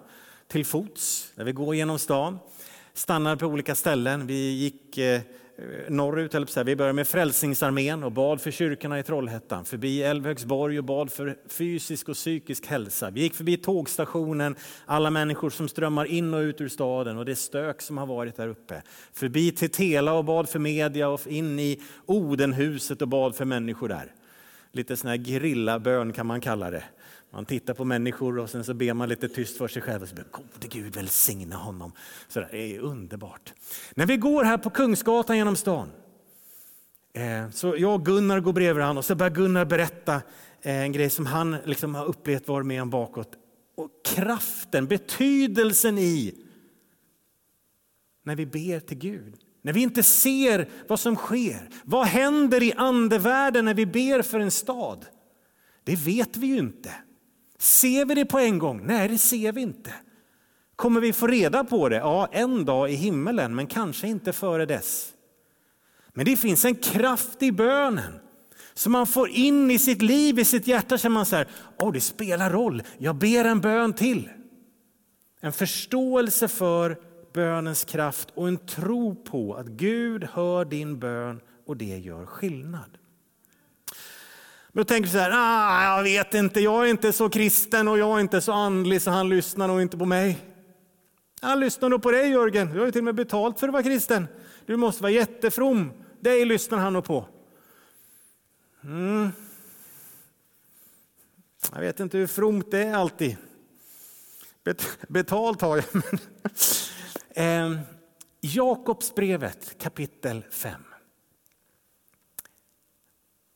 till 0.47 0.65
fots 0.65 1.31
när 1.35 1.45
vi 1.45 1.51
går 1.51 1.75
genom 1.75 1.99
stan. 1.99 2.39
Stannar 2.93 3.35
på 3.35 3.45
olika 3.45 3.75
ställen. 3.75 4.27
Vi 4.27 4.51
gick 4.51 4.97
eh, 4.97 5.21
Eh, 5.59 5.91
norrut, 5.91 6.35
eller 6.35 6.63
vi 6.63 6.75
började 6.75 6.93
med 6.93 7.07
Frälsningsarmén 7.07 8.03
och 8.03 8.11
bad 8.11 8.41
för 8.41 8.51
kyrkorna 8.51 8.99
i 8.99 9.03
Trollhättan, 9.03 9.65
förbi 9.65 10.03
Älvhögsborg 10.03 10.77
och 10.77 10.83
bad 10.83 11.11
för 11.11 11.37
fysisk 11.47 12.09
och 12.09 12.15
psykisk 12.15 12.65
hälsa. 12.65 13.09
Vi 13.09 13.21
gick 13.21 13.35
förbi 13.35 13.57
tågstationen, 13.57 14.55
alla 14.85 15.09
människor 15.09 15.49
som 15.49 15.67
strömmar 15.67 16.05
in 16.05 16.33
och 16.33 16.39
ut 16.39 16.61
ur 16.61 16.67
staden 16.67 17.17
och 17.17 17.25
det 17.25 17.35
stök 17.35 17.81
som 17.81 17.97
har 17.97 18.05
varit 18.05 18.35
där 18.35 18.47
uppe. 18.47 18.81
Förbi 19.13 19.51
Tetela 19.51 20.13
och 20.13 20.25
bad 20.25 20.49
för 20.49 20.59
media 20.59 21.09
och 21.09 21.27
in 21.27 21.59
i 21.59 21.81
Odenhuset 22.05 23.01
och 23.01 23.07
bad 23.07 23.35
för 23.35 23.45
människor 23.45 23.89
där. 23.89 24.13
Lite 24.71 24.97
sån 24.97 25.09
här 25.09 25.17
grillabön 25.17 26.13
kan 26.13 26.25
man 26.25 26.41
kalla 26.41 26.71
det. 26.71 26.83
Man 27.31 27.45
tittar 27.45 27.73
på 27.73 27.85
människor 27.85 28.39
och 28.39 28.49
sen 28.49 28.63
så 28.63 28.73
ber 28.73 28.93
man 28.93 29.09
lite 29.09 29.29
tyst 29.29 29.57
för 29.57 29.67
sig 29.67 29.81
själv. 29.81 30.01
Och 30.01 30.09
så 30.09 30.15
ber, 30.15 30.25
Gode 30.31 30.67
Gud 30.69 30.95
välsigna 30.95 31.55
honom. 31.55 31.91
Så 32.27 32.39
det 32.39 32.57
är 32.57 32.79
underbart. 32.79 33.53
När 33.95 34.05
vi 34.05 34.17
går 34.17 34.43
här 34.43 34.57
på 34.57 34.69
Kungsgatan 34.69 35.37
genom 35.37 35.55
stan. 35.55 35.91
Eh, 37.13 37.49
så 37.49 37.75
jag 37.77 37.95
och 37.95 38.05
Gunnar 38.05 38.39
går 38.39 38.53
bredvid 38.53 38.83
honom 38.83 38.97
och 38.97 39.05
så 39.05 39.15
börjar 39.15 39.33
Gunnar 39.33 39.65
berätta 39.65 40.15
eh, 40.61 40.81
en 40.81 40.91
grej 40.91 41.09
som 41.09 41.25
han 41.25 41.57
liksom 41.65 41.95
har 41.95 42.05
upplevt 42.05 42.47
var 42.47 42.63
med 42.63 42.81
om 42.81 42.89
bakåt. 42.89 43.31
Och 43.75 43.89
kraften, 44.05 44.87
betydelsen 44.87 45.97
i 45.97 46.35
när 48.23 48.35
vi 48.35 48.45
ber 48.45 48.79
till 48.79 48.97
Gud. 48.97 49.35
När 49.61 49.73
vi 49.73 49.81
inte 49.81 50.03
ser 50.03 50.69
vad 50.87 50.99
som 50.99 51.15
sker. 51.15 51.69
Vad 51.83 52.05
händer 52.05 52.63
i 52.63 52.73
andevärlden 52.73 53.65
när 53.65 53.73
vi 53.73 53.85
ber 53.85 54.21
för 54.21 54.39
en 54.39 54.51
stad? 54.51 55.05
Det 55.83 55.95
vet 55.95 56.37
vi 56.37 56.47
ju 56.47 56.57
inte. 56.57 56.93
Ser 57.59 58.05
vi 58.05 58.15
det 58.15 58.25
på 58.25 58.39
en 58.39 58.59
gång? 58.59 58.81
Nej, 58.85 59.07
det 59.07 59.17
ser 59.17 59.51
vi 59.51 59.61
inte. 59.61 59.93
Kommer 60.75 61.01
vi 61.01 61.13
få 61.13 61.27
reda 61.27 61.63
på 61.63 61.89
det? 61.89 61.95
Ja, 61.95 62.29
en 62.31 62.65
dag 62.65 62.91
i 62.91 62.95
himmelen, 62.95 63.55
men 63.55 63.67
kanske 63.67 64.07
inte 64.07 64.33
före 64.33 64.65
dess. 64.65 65.13
Men 66.13 66.25
det 66.25 66.37
finns 66.37 66.65
en 66.65 66.75
kraft 66.75 67.43
i 67.43 67.51
bönen 67.51 68.19
som 68.73 68.91
man 68.91 69.07
får 69.07 69.29
in 69.29 69.71
i 69.71 69.79
sitt 69.79 70.01
liv, 70.01 70.39
i 70.39 70.45
sitt 70.45 70.67
hjärta. 70.67 70.97
Känner 70.97 71.13
man 71.13 71.25
säger, 71.25 71.47
oh, 71.79 71.91
det 71.91 72.01
spelar 72.01 72.49
roll, 72.49 72.83
jag 72.97 73.15
ber 73.15 73.45
en 73.45 73.61
bön 73.61 73.93
till. 73.93 74.29
En 75.41 75.53
förståelse 75.53 76.47
för 76.47 76.97
bönens 77.33 77.83
kraft 77.83 78.29
och 78.33 78.47
en 78.47 78.57
tro 78.57 79.15
på 79.15 79.53
att 79.53 79.67
Gud 79.67 80.23
hör 80.23 80.65
din 80.65 80.99
bön 80.99 81.41
och 81.65 81.77
det 81.77 81.97
gör 81.97 82.25
skillnad. 82.25 82.98
Men 84.71 84.83
då 84.83 84.85
tänker 84.85 85.07
vi 85.07 85.13
så 85.13 85.17
här, 85.19 85.31
ah, 85.33 85.97
jag 85.97 86.03
vet 86.03 86.33
inte, 86.33 86.59
jag 86.59 86.85
är 86.85 86.89
inte 86.89 87.13
så 87.13 87.29
kristen 87.29 87.87
och 87.87 87.97
jag 87.97 88.17
är 88.17 88.21
inte 88.21 88.41
så 88.41 88.51
andlig 88.51 89.01
så 89.01 89.11
han 89.11 89.29
lyssnar 89.29 89.67
nog 89.67 89.81
inte 89.81 89.97
på 89.97 90.05
mig. 90.05 90.39
Han 91.41 91.59
lyssnar 91.59 91.89
nog 91.89 92.01
på 92.01 92.11
dig 92.11 92.29
Jörgen, 92.29 92.73
du 92.73 92.79
har 92.79 92.85
ju 92.85 92.91
till 92.91 93.01
och 93.01 93.05
med 93.05 93.15
betalt 93.15 93.59
för 93.59 93.67
att 93.67 93.73
vara 93.73 93.83
kristen. 93.83 94.27
Du 94.65 94.77
måste 94.77 95.03
vara 95.03 95.11
jättefrom, 95.11 95.91
dig 96.19 96.45
lyssnar 96.45 96.77
han 96.77 96.93
nog 96.93 97.03
på. 97.03 97.25
Mm. 98.83 99.31
Jag 101.73 101.81
vet 101.81 101.99
inte 101.99 102.17
hur 102.17 102.27
fromt 102.27 102.71
det 102.71 102.83
är 102.83 102.93
alltid. 102.93 103.37
betalt 105.07 105.61
har 105.61 105.75
jag. 105.77 106.03
eh, 107.69 107.79
Jakobsbrevet 108.41 109.77
kapitel 109.79 110.45
5. 110.51 110.88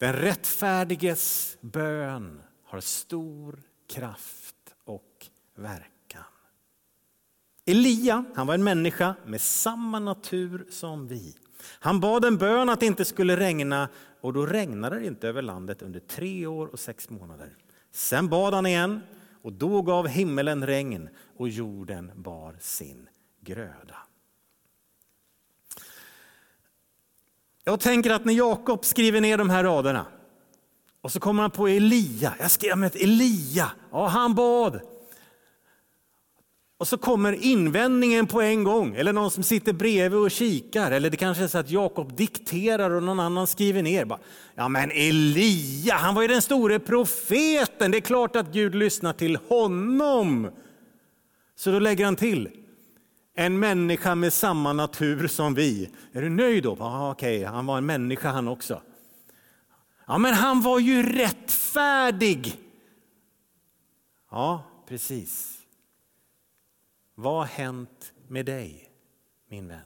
Den 0.03 0.13
rättfärdiges 0.13 1.57
bön 1.61 2.41
har 2.63 2.79
stor 2.79 3.59
kraft 3.89 4.55
och 4.83 5.27
verkan. 5.55 6.23
Elia 7.65 8.25
han 8.35 8.47
var 8.47 8.53
en 8.53 8.63
människa 8.63 9.15
med 9.25 9.41
samma 9.41 9.99
natur 9.99 10.65
som 10.69 11.07
vi. 11.07 11.35
Han 11.79 11.99
bad 11.99 12.25
en 12.25 12.37
bön 12.37 12.69
att 12.69 12.79
det 12.79 12.85
inte 12.85 13.05
skulle 13.05 13.35
regna 13.35 13.89
och 14.21 14.33
då 14.33 14.45
regnade 14.45 14.99
det 14.99 15.05
inte 15.05 15.27
över 15.27 15.41
landet 15.41 15.81
under 15.81 15.99
tre 15.99 16.45
år 16.47 16.67
och 16.67 16.79
sex 16.79 17.09
månader. 17.09 17.57
Sen 17.91 18.29
bad 18.29 18.53
han 18.53 18.65
igen 18.65 19.01
och 19.41 19.53
då 19.53 19.81
gav 19.81 20.07
himmelen 20.07 20.67
regn 20.67 21.09
och 21.37 21.49
jorden 21.49 22.11
bar 22.15 22.57
sin 22.59 23.09
gröda. 23.41 23.97
Jag 27.63 27.79
tänker 27.79 28.11
att 28.11 28.25
när 28.25 28.33
Jakob 28.33 28.85
skriver 28.85 29.21
ner 29.21 29.37
de 29.37 29.49
här 29.49 29.63
raderna 29.63 30.05
och 31.01 31.11
så 31.11 31.19
kommer 31.19 31.41
han 31.41 31.51
på 31.51 31.67
Elia. 31.67 32.33
Jag 32.39 32.51
skrev 32.51 32.77
med 32.77 32.95
Elia, 32.95 33.71
ja 33.91 34.07
han 34.07 34.35
bad. 34.35 34.81
Och 36.77 36.87
så 36.87 36.97
kommer 36.97 37.33
invändningen 37.33 38.27
på 38.27 38.41
en 38.41 38.63
gång, 38.63 38.95
eller 38.95 39.13
någon 39.13 39.31
som 39.31 39.43
sitter 39.43 39.73
bredvid 39.73 40.19
och 40.19 40.31
kikar. 40.31 40.91
Eller 40.91 41.09
det 41.09 41.17
kanske 41.17 41.43
är 41.43 41.47
så 41.47 41.57
att 41.57 41.69
Jakob 41.69 42.15
dikterar 42.15 42.89
och 42.89 43.03
någon 43.03 43.19
annan 43.19 43.47
skriver 43.47 43.83
ner. 43.83 44.17
Ja 44.55 44.67
men 44.67 44.91
Elia, 44.91 45.95
han 45.95 46.15
var 46.15 46.21
ju 46.21 46.27
den 46.27 46.41
store 46.41 46.79
profeten. 46.79 47.91
Det 47.91 47.97
är 47.97 48.01
klart 48.01 48.35
att 48.35 48.53
Gud 48.53 48.75
lyssnar 48.75 49.13
till 49.13 49.37
honom. 49.47 50.49
Så 51.55 51.71
då 51.71 51.79
lägger 51.79 52.05
han 52.05 52.15
till, 52.15 52.49
en 53.33 53.59
människa 53.59 54.15
med 54.15 54.33
samma 54.33 54.73
natur 54.73 55.27
som 55.27 55.53
vi. 55.53 55.89
Är 56.11 56.21
du 56.21 56.29
nöjd 56.29 56.63
då? 56.63 56.77
Ah, 56.79 57.11
Okej, 57.11 57.39
okay. 57.39 57.53
han 57.53 57.65
var 57.65 57.77
en 57.77 57.85
människa 57.85 58.29
han 58.29 58.47
också. 58.47 58.81
Ja, 60.07 60.17
men 60.17 60.33
han 60.33 60.61
var 60.61 60.79
ju 60.79 61.03
rättfärdig. 61.03 62.57
Ja, 64.31 64.63
precis. 64.87 65.59
Vad 67.15 67.35
har 67.35 67.45
hänt 67.45 68.13
med 68.27 68.45
dig, 68.45 68.89
min 69.49 69.67
vän? 69.67 69.79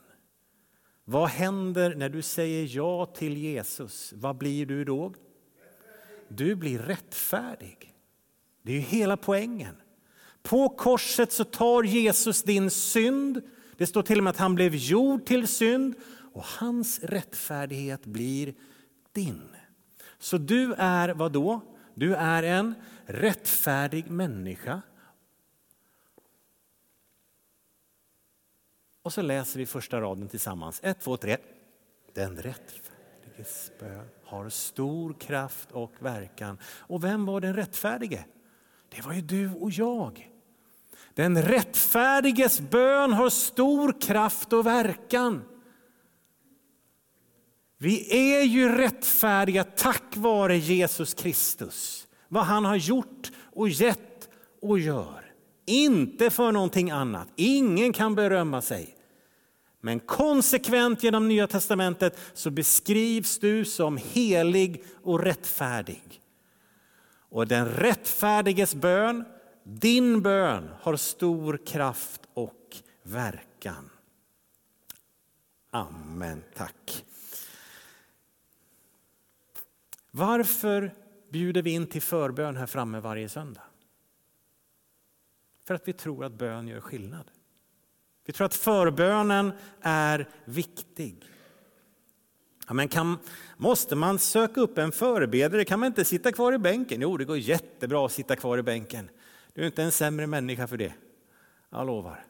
Vad 1.05 1.29
händer 1.29 1.95
när 1.95 2.09
du 2.09 2.21
säger 2.21 2.75
ja 2.77 3.05
till 3.05 3.37
Jesus? 3.37 4.13
Vad 4.15 4.37
blir 4.37 4.65
du 4.65 4.83
då? 4.85 5.13
Du 6.27 6.55
blir 6.55 6.79
rättfärdig. 6.79 7.93
Det 8.61 8.71
är 8.71 8.75
ju 8.75 8.81
hela 8.81 9.17
poängen. 9.17 9.75
På 10.47 10.69
korset 10.69 11.31
så 11.31 11.43
tar 11.43 11.83
Jesus 11.83 12.43
din 12.43 12.69
synd. 12.69 13.41
Det 13.77 13.87
står 13.87 14.03
till 14.03 14.17
och 14.17 14.23
med 14.23 14.31
att 14.31 14.37
han 14.37 14.55
blev 14.55 14.75
gjord 14.75 15.25
till 15.25 15.47
synd 15.47 15.95
och 16.33 16.43
hans 16.43 16.99
rättfärdighet 16.99 18.05
blir 18.05 18.53
din. 19.11 19.55
Så 20.19 20.37
du 20.37 20.73
är 20.73 21.09
vad 21.09 21.31
då? 21.31 21.61
Du 21.93 22.15
är 22.15 22.43
en 22.43 22.75
rättfärdig 23.05 24.09
människa. 24.09 24.81
Och 29.01 29.13
så 29.13 29.21
läser 29.21 29.59
vi 29.59 29.65
första 29.65 30.01
raden 30.01 30.27
tillsammans. 30.27 30.79
Ett, 30.83 30.99
två, 31.01 31.17
tre. 31.17 31.37
Den 32.13 32.37
rättfärdiges 32.37 33.71
bön 33.79 34.07
har 34.23 34.49
stor 34.49 35.13
kraft 35.13 35.71
och 35.71 35.93
verkan. 35.99 36.57
Och 36.65 37.03
vem 37.03 37.25
var 37.25 37.41
den 37.41 37.55
rättfärdige? 37.55 38.25
Det 38.89 39.01
var 39.01 39.13
ju 39.13 39.21
du 39.21 39.53
och 39.53 39.71
jag. 39.71 40.36
Den 41.17 41.41
rättfärdiges 41.41 42.59
bön 42.59 43.13
har 43.13 43.29
stor 43.29 44.01
kraft 44.01 44.53
och 44.53 44.65
verkan. 44.65 45.43
Vi 47.77 48.17
är 48.37 48.43
ju 48.43 48.69
rättfärdiga 48.69 49.63
tack 49.63 50.03
vare 50.15 50.57
Jesus 50.57 51.13
Kristus. 51.13 52.07
Vad 52.27 52.43
han 52.43 52.65
har 52.65 52.75
gjort 52.75 53.31
och 53.55 53.69
gett 53.69 54.29
och 54.61 54.79
gör. 54.79 55.33
Inte 55.65 56.29
för 56.29 56.51
någonting 56.51 56.91
annat. 56.91 57.27
Ingen 57.35 57.93
kan 57.93 58.15
berömma 58.15 58.61
sig. 58.61 58.95
Men 59.81 59.99
konsekvent 59.99 61.03
genom 61.03 61.27
Nya 61.27 61.47
Testamentet 61.47 62.19
så 62.33 62.49
beskrivs 62.49 63.39
du 63.39 63.65
som 63.65 63.97
helig 63.97 64.83
och 65.03 65.19
rättfärdig. 65.23 66.21
Och 67.29 67.47
den 67.47 67.65
rättfärdiges 67.65 68.75
bön 68.75 69.25
din 69.67 70.21
bön 70.21 70.69
har 70.81 70.95
stor 70.95 71.59
kraft 71.65 72.21
och 72.33 72.77
verkan. 73.03 73.89
Amen, 75.69 76.43
tack. 76.55 77.05
Varför 80.11 80.95
bjuder 81.31 81.61
vi 81.61 81.71
in 81.71 81.87
till 81.87 82.01
förbön 82.01 82.55
här 82.55 82.65
framme 82.65 82.99
varje 82.99 83.29
söndag? 83.29 83.61
För 85.67 85.73
att 85.73 85.87
vi 85.87 85.93
tror 85.93 86.25
att 86.25 86.33
bön 86.33 86.67
gör 86.67 86.81
skillnad. 86.81 87.31
Vi 88.25 88.33
tror 88.33 88.45
att 88.45 88.55
förbönen 88.55 89.51
är 89.81 90.29
viktig. 90.45 91.23
Ja, 92.67 92.73
men 92.73 92.87
kan, 92.87 93.17
måste 93.57 93.95
man 93.95 94.19
söka 94.19 94.61
upp 94.61 94.77
en 94.77 94.91
förebedare? 94.91 95.65
Kan 95.65 95.79
man 95.79 95.87
inte 95.87 96.05
sitta 96.05 96.31
kvar 96.31 96.53
i 96.53 96.57
bänken? 96.57 97.01
Jo, 97.01 97.17
det 97.17 97.25
går 97.25 97.37
jättebra 97.37 98.05
att 98.05 98.11
sitta 98.11 98.35
kvar 98.35 98.57
i 98.57 98.63
bänken. 98.63 99.09
Du 99.57 99.63
är 99.63 99.65
inte 99.65 99.83
en 99.83 99.91
sämre 99.91 100.27
människa 100.27 100.67
för 100.67 100.77
det. 100.77 100.93
Jag 101.69 101.87
lovar. 101.87 102.25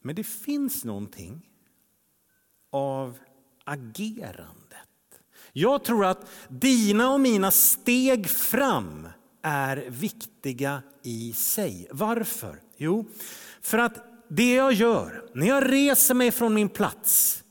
Men 0.00 0.14
det 0.14 0.24
finns 0.24 0.84
någonting 0.84 1.50
av 2.70 3.18
agerandet. 3.64 4.88
Jag 5.52 5.84
tror 5.84 6.06
att 6.06 6.30
dina 6.48 7.12
och 7.12 7.20
mina 7.20 7.50
steg 7.50 8.30
fram 8.30 9.08
är 9.42 9.76
viktiga 9.76 10.82
i 11.02 11.32
sig. 11.32 11.88
Varför? 11.90 12.62
Jo, 12.76 13.04
för 13.60 13.78
att 13.78 14.04
det 14.28 14.54
jag 14.54 14.72
gör 14.72 15.30
när 15.34 15.46
jag 15.46 15.72
reser 15.72 16.14
mig 16.14 16.30
från 16.30 16.54
min 16.54 16.68
plats. 16.68 17.44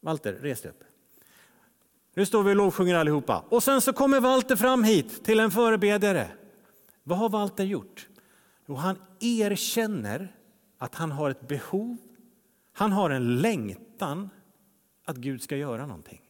Walter, 0.00 0.32
res 0.32 0.60
dig 0.60 0.70
upp. 0.70 0.83
Nu 2.14 2.26
står 2.26 2.42
vi 2.42 2.52
och 2.52 2.56
lovsjunger 2.56 2.94
allihopa. 2.94 3.44
Och 3.48 3.62
sen 3.62 3.80
så 3.80 3.92
kommer 3.92 4.20
Walter 4.20 4.56
fram 4.56 4.84
hit 4.84 5.24
till 5.24 5.40
en 5.40 5.50
förebedjare. 5.50 6.28
Vad 7.02 7.18
har 7.18 7.28
Walter 7.28 7.64
gjort? 7.64 8.08
Jo, 8.66 8.74
han 8.74 8.96
erkänner 9.20 10.34
att 10.78 10.94
han 10.94 11.12
har 11.12 11.30
ett 11.30 11.48
behov. 11.48 11.96
Han 12.72 12.92
har 12.92 13.10
en 13.10 13.36
längtan 13.36 14.30
att 15.04 15.16
Gud 15.16 15.42
ska 15.42 15.56
göra 15.56 15.86
någonting. 15.86 16.20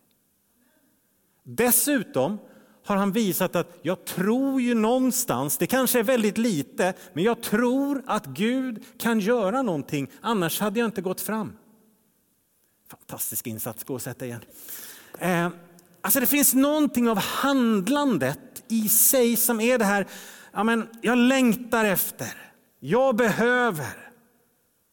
Dessutom 1.42 2.38
har 2.84 2.96
han 2.96 3.12
visat 3.12 3.56
att 3.56 3.78
jag 3.82 4.04
tror 4.04 4.60
ju 4.60 4.74
någonstans, 4.74 5.58
det 5.58 5.66
kanske 5.66 5.98
är 5.98 6.02
väldigt 6.02 6.38
lite, 6.38 6.94
men 7.12 7.24
jag 7.24 7.42
tror 7.42 8.02
att 8.06 8.26
Gud 8.26 8.84
kan 8.98 9.20
göra 9.20 9.62
någonting, 9.62 10.10
annars 10.20 10.60
hade 10.60 10.80
jag 10.80 10.86
inte 10.86 11.02
gått 11.02 11.20
fram. 11.20 11.56
Fantastisk 12.88 13.46
insats, 13.46 13.84
gå 13.84 13.94
och 13.94 14.02
sätt 14.02 14.18
dig 14.18 14.28
igen. 14.28 14.44
Eh, 15.18 15.48
alltså 16.04 16.20
det 16.20 16.26
finns 16.26 16.54
någonting 16.54 17.08
av 17.08 17.18
handlandet 17.18 18.64
i 18.68 18.88
sig 18.88 19.36
som 19.36 19.60
är 19.60 19.78
det 19.78 19.84
här, 19.84 20.06
ja 20.52 20.64
men, 20.64 20.88
jag 21.02 21.18
längtar 21.18 21.84
efter, 21.84 22.28
jag 22.80 23.16
behöver, 23.16 24.12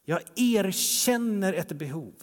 jag 0.05 0.21
erkänner 0.35 1.53
ett 1.53 1.71
behov. 1.71 2.13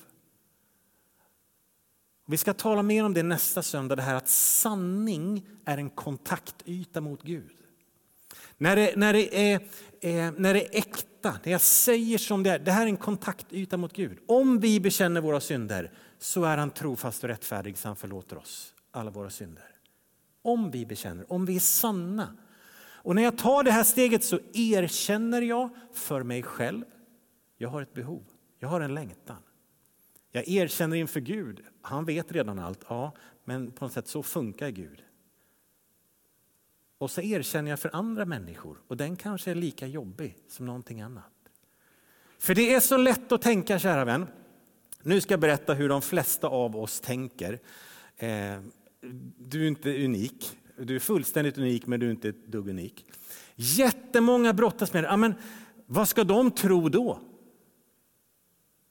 Vi 2.27 2.37
ska 2.37 2.55
tala 2.55 2.83
mer 2.83 3.05
om 3.05 3.14
det 3.14 3.22
nästa 3.22 3.62
söndag, 3.62 3.96
det 3.96 4.03
här 4.03 4.14
att 4.14 4.29
sanning 4.29 5.46
är 5.64 5.79
en 5.79 5.90
kontaktyta 5.90 7.01
mot 7.01 7.22
Gud. 7.22 7.51
När 8.59 8.77
det, 8.77 8.92
när 8.96 9.12
det, 9.12 9.53
är, 9.53 9.55
eh, 10.01 10.33
när 10.37 10.55
det 10.55 10.77
är 10.77 10.79
äkta, 10.79 11.38
när 11.44 11.53
jag 11.53 11.61
säger 11.61 12.18
som 12.18 12.42
det 12.42 12.51
är, 12.51 12.59
det 12.59 12.72
här 12.72 12.83
är 12.83 12.87
en 12.87 12.96
kontaktyta 12.96 13.77
mot 13.77 13.92
Gud. 13.92 14.18
Om 14.29 14.61
vi 14.61 14.81
bekänner 14.81 15.20
våra 15.20 15.40
synder 15.40 15.92
så 16.18 16.44
är 16.44 16.57
han 16.57 16.70
trofast 16.70 17.24
och 17.24 17.29
rättfärdig 17.29 17.79
så 17.79 17.88
han 17.88 17.96
förlåter 17.96 18.38
oss 18.38 18.74
alla 18.99 19.11
våra 19.11 19.31
synder. 19.31 19.65
Om 20.43 20.71
vi 20.71 20.87
bekänner, 20.87 21.33
om 21.33 21.47
vi 21.47 21.57
är 21.57 21.61
sanna. 21.61 22.37
Och 22.81 23.15
när 23.15 23.23
jag 23.23 23.39
tar 23.39 23.65
det 23.65 23.71
här 23.71 23.85
steget 23.85 24.25
så 24.25 24.39
erkänner 24.55 25.43
jag 25.43 25.71
för 25.93 26.23
mig 26.23 26.43
själv, 26.43 26.85
jag 27.57 27.69
har 27.69 27.83
ett 27.83 27.95
behov, 27.95 28.25
jag 28.59 28.69
har 28.69 28.81
en 28.81 28.95
längtan. 28.95 29.43
Jag 30.31 30.49
erkänner 30.49 30.97
inför 30.97 31.21
Gud, 31.21 31.61
han 31.83 32.05
vet 32.05 32.33
redan 32.33 32.59
allt, 32.59 32.85
ja, 32.89 33.13
men 33.45 33.71
på 33.71 33.85
något 33.85 33.93
sätt 33.93 34.09
så 34.09 34.23
funkar 34.23 34.69
Gud. 34.69 35.03
Och 36.99 37.11
så 37.11 37.21
erkänner 37.21 37.71
jag 37.71 37.81
för 37.81 37.91
andra 37.97 38.25
människor 38.25 38.79
och 38.89 38.97
den 38.97 39.17
kanske 39.17 39.51
är 39.51 39.55
lika 39.55 39.87
jobbig 39.87 40.37
som 40.49 40.67
någonting 40.67 41.01
annat. 41.01 41.33
För 42.39 42.55
det 42.55 42.75
är 42.75 42.81
så 42.81 42.97
lätt 42.97 43.33
att 43.33 43.43
tänka, 43.43 43.79
kära 43.79 44.05
vän. 44.05 44.27
Nu 45.03 45.21
ska 45.21 45.33
jag 45.33 45.41
berätta 45.41 45.75
hur 45.75 45.89
de 45.89 46.03
flesta 46.03 46.49
av 46.49 46.77
oss 46.77 47.01
tänker. 47.01 47.61
Eh, 48.17 48.61
du 49.39 49.63
är 49.63 49.69
inte 49.69 50.05
unik. 50.05 50.59
Du 50.77 50.95
är 50.95 51.01
fullständigt 51.01 51.59
unik, 51.59 51.87
men 51.87 52.01
du 52.01 52.07
är 52.07 52.11
inte 52.11 52.29
ett 52.29 52.47
dugg 52.47 52.69
unik. 52.69 53.05
Jättemånga 53.55 54.53
brottas 54.53 54.93
med 54.93 55.05
det. 55.05 55.09
Ja, 55.09 55.17
men 55.17 55.35
vad 55.87 56.09
ska 56.09 56.25
de 56.25 56.51
tro 56.51 56.89
då? 56.89 57.21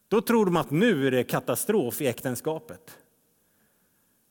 Då 0.08 0.22
tror 0.22 0.46
de 0.46 0.58
att 0.58 0.72
nu 0.72 1.08
är 1.08 1.12
det 1.12 1.24
katastrof 1.24 2.02
i 2.02 2.08
äktenskapet. 2.08 2.98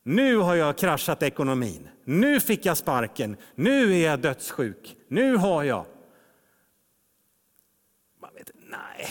Nu 0.03 0.35
har 0.35 0.55
jag 0.55 0.77
kraschat 0.77 1.23
ekonomin. 1.23 1.89
Nu 2.03 2.39
fick 2.39 2.65
jag 2.65 2.77
sparken. 2.77 3.37
Nu 3.55 3.93
är 3.93 4.09
jag 4.09 4.19
dödssjuk. 4.19 4.97
Nu 5.07 5.35
har 5.35 5.63
jag... 5.63 5.85
Man 8.21 8.33
vet, 8.33 8.51
nej. 8.55 9.07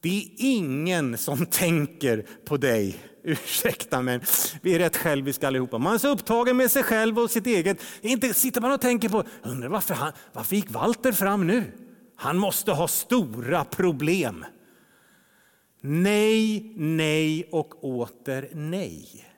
Det 0.00 0.08
är 0.08 0.30
ingen 0.36 1.18
som 1.18 1.46
tänker 1.46 2.26
på 2.44 2.56
dig. 2.56 3.11
Ursäkta 3.22 4.02
men 4.02 4.20
vi 4.62 4.74
är 4.74 4.78
rätt 4.78 4.96
själviska 4.96 5.46
allihopa. 5.46 5.78
Man 5.78 5.94
är 5.94 5.98
så 5.98 6.08
upptagen 6.08 6.56
med 6.56 6.70
sig 6.70 6.82
själv 6.82 7.18
och 7.18 7.30
sitt 7.30 7.46
eget. 7.46 7.82
Inte 8.00 8.34
sitter 8.34 8.60
man 8.60 8.72
och 8.72 8.80
tänker 8.80 9.08
på, 9.08 9.24
undrar 9.42 9.68
varför, 9.68 9.94
han, 9.94 10.12
varför 10.32 10.56
gick 10.56 10.70
Walter 10.70 11.12
fram 11.12 11.46
nu? 11.46 11.72
Han 12.16 12.38
måste 12.38 12.72
ha 12.72 12.88
stora 12.88 13.64
problem. 13.64 14.44
Nej, 15.80 16.72
nej 16.76 17.48
och 17.52 17.84
åter 17.84 18.48
nej. 18.52 19.28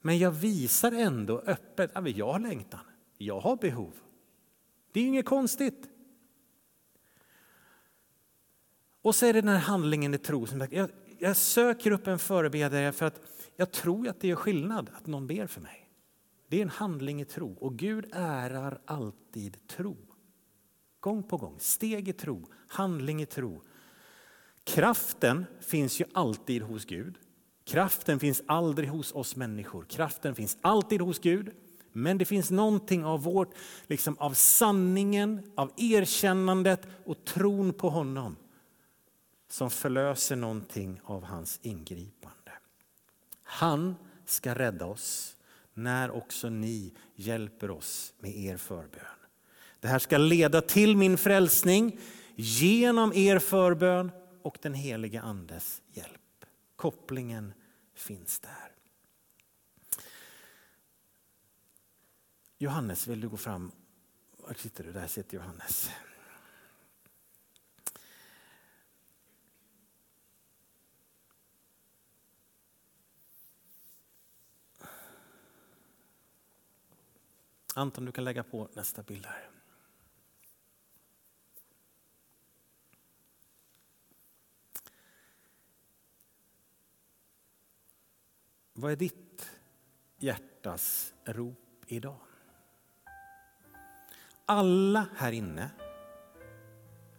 Men 0.00 0.18
jag 0.18 0.30
visar 0.30 0.92
ändå 0.92 1.42
öppet 1.46 1.90
att 1.94 2.16
jag 2.16 2.32
har 2.32 2.40
längtan, 2.40 2.80
jag 3.18 3.40
har 3.40 3.56
behov. 3.56 3.92
Det 4.92 5.00
är 5.00 5.04
inget 5.04 5.26
konstigt. 5.26 5.88
Och 9.02 9.14
så 9.14 9.26
är 9.26 9.32
det 9.32 9.40
den 9.40 9.48
här 9.48 9.58
handlingen 9.58 10.14
i 10.14 10.18
tro. 10.18 10.46
Jag, 10.70 10.90
jag 11.22 11.36
söker 11.36 11.90
upp 11.90 12.06
en 12.06 12.18
förebedjare 12.18 12.92
för 12.92 13.06
att 13.06 13.20
jag 13.56 13.72
tror 13.72 14.08
att 14.08 14.20
det 14.20 14.28
gör 14.28 14.36
skillnad 14.36 14.90
att 14.94 15.06
någon 15.06 15.26
ber 15.26 15.46
för 15.46 15.60
mig. 15.60 15.88
Det 16.48 16.58
är 16.58 16.62
en 16.62 16.68
handling 16.68 17.20
i 17.20 17.24
tro 17.24 17.56
och 17.60 17.78
Gud 17.78 18.06
ärar 18.12 18.80
alltid 18.84 19.68
tro. 19.68 19.96
Gång 21.00 21.22
på 21.22 21.36
gång, 21.36 21.56
steg 21.58 22.08
i 22.08 22.12
tro, 22.12 22.48
handling 22.68 23.22
i 23.22 23.26
tro. 23.26 23.62
Kraften 24.64 25.46
finns 25.60 26.00
ju 26.00 26.04
alltid 26.12 26.62
hos 26.62 26.84
Gud. 26.84 27.18
Kraften 27.64 28.20
finns 28.20 28.42
aldrig 28.46 28.88
hos 28.88 29.12
oss 29.12 29.36
människor. 29.36 29.84
Kraften 29.84 30.34
finns 30.34 30.58
alltid 30.60 31.00
hos 31.00 31.18
Gud. 31.18 31.50
Men 31.92 32.18
det 32.18 32.24
finns 32.24 32.50
någonting 32.50 33.04
av 33.04 33.22
vårt, 33.22 33.54
liksom 33.86 34.18
av 34.18 34.34
sanningen, 34.34 35.52
av 35.54 35.72
erkännandet 35.76 36.88
och 37.04 37.24
tron 37.24 37.72
på 37.72 37.90
honom 37.90 38.36
som 39.52 39.70
förlöser 39.70 40.36
någonting 40.36 41.00
av 41.04 41.24
hans 41.24 41.58
ingripande. 41.62 42.52
Han 43.42 43.94
ska 44.24 44.54
rädda 44.54 44.86
oss 44.86 45.36
när 45.74 46.10
också 46.10 46.48
ni 46.48 46.92
hjälper 47.14 47.70
oss 47.70 48.14
med 48.18 48.36
er 48.36 48.56
förbön. 48.56 49.18
Det 49.80 49.88
här 49.88 49.98
ska 49.98 50.18
leda 50.18 50.60
till 50.60 50.96
min 50.96 51.18
frälsning 51.18 51.98
genom 52.34 53.12
er 53.12 53.38
förbön 53.38 54.10
och 54.42 54.58
den 54.62 54.74
helige 54.74 55.20
Andes 55.20 55.82
hjälp. 55.92 56.44
Kopplingen 56.76 57.52
finns 57.94 58.40
där. 58.40 58.72
Johannes, 62.58 63.06
vill 63.06 63.20
du 63.20 63.28
gå 63.28 63.36
fram? 63.36 63.72
Var 64.36 64.54
sitter 64.54 64.84
du? 64.84 64.92
Där 64.92 65.06
sitter 65.06 65.36
Johannes. 65.36 65.90
Anton, 77.74 78.04
du 78.04 78.12
kan 78.12 78.24
lägga 78.24 78.42
på 78.42 78.68
nästa 78.74 79.02
bild 79.02 79.26
här. 79.26 79.48
Vad 88.72 88.92
är 88.92 88.96
ditt 88.96 89.50
hjärtas 90.16 91.14
rop 91.24 91.84
idag? 91.86 92.20
Alla 94.46 95.08
här 95.16 95.32
inne 95.32 95.70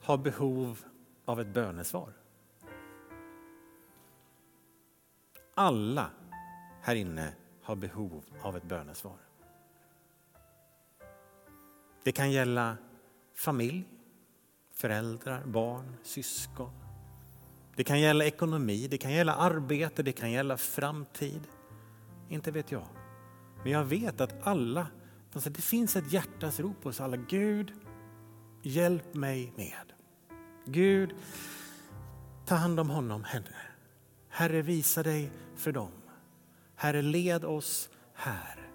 har 0.02 0.18
behov 0.18 0.86
av 1.26 1.42
ett 1.42 1.54
bönesvar. 1.54 2.14
Alla 5.54 6.10
här 6.82 6.96
inne 6.96 7.34
har 7.62 7.76
behov 7.76 8.24
av 8.42 8.58
ett 8.58 8.64
bönesvar. 8.64 9.18
Det 12.04 12.12
kan 12.12 12.32
gälla 12.32 12.78
familj, 13.36 13.88
föräldrar, 14.76 15.46
barn, 15.46 15.96
syskon. 16.04 16.72
Det 17.76 17.84
kan 17.84 18.00
gälla 18.00 18.26
ekonomi, 18.26 18.88
det 18.88 18.98
kan 18.98 19.14
gälla 19.14 19.36
arbete, 19.36 20.04
det 20.04 20.12
kan 20.12 20.32
gälla 20.32 20.58
framtid. 20.58 21.42
Inte 22.30 22.52
vet 22.52 22.72
jag. 22.72 22.88
Men 23.64 23.72
jag 23.72 23.84
vet 23.84 24.22
att 24.22 24.48
alla 24.48 24.88
alltså 25.34 25.50
Det 25.50 25.62
finns 25.62 25.96
ett 25.96 26.14
hjärtas 26.14 26.60
rop 26.60 26.84
hos 26.84 27.02
alla. 27.02 27.18
Gud, 27.18 27.74
hjälp 28.62 29.14
mig 29.14 29.54
med. 29.56 29.94
Gud, 30.66 31.16
ta 32.46 32.56
hand 32.56 32.80
om 32.80 32.90
honom, 32.90 33.24
henne. 33.24 33.56
Herre, 34.30 34.62
visa 34.62 35.04
dig 35.04 35.32
för 35.56 35.72
dem. 35.72 35.92
Herre, 36.76 37.02
led 37.02 37.46
oss 37.46 37.90
här. 38.14 38.70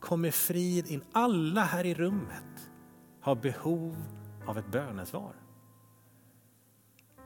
Kom 0.00 0.20
med 0.20 0.34
frid 0.34 0.86
in. 0.86 1.04
Alla 1.12 1.64
här 1.64 1.86
i 1.86 1.94
rummet 1.94 2.67
har 3.28 3.34
behov 3.34 3.96
av 4.46 4.58
ett 4.58 4.72
bönesvar. 4.72 5.32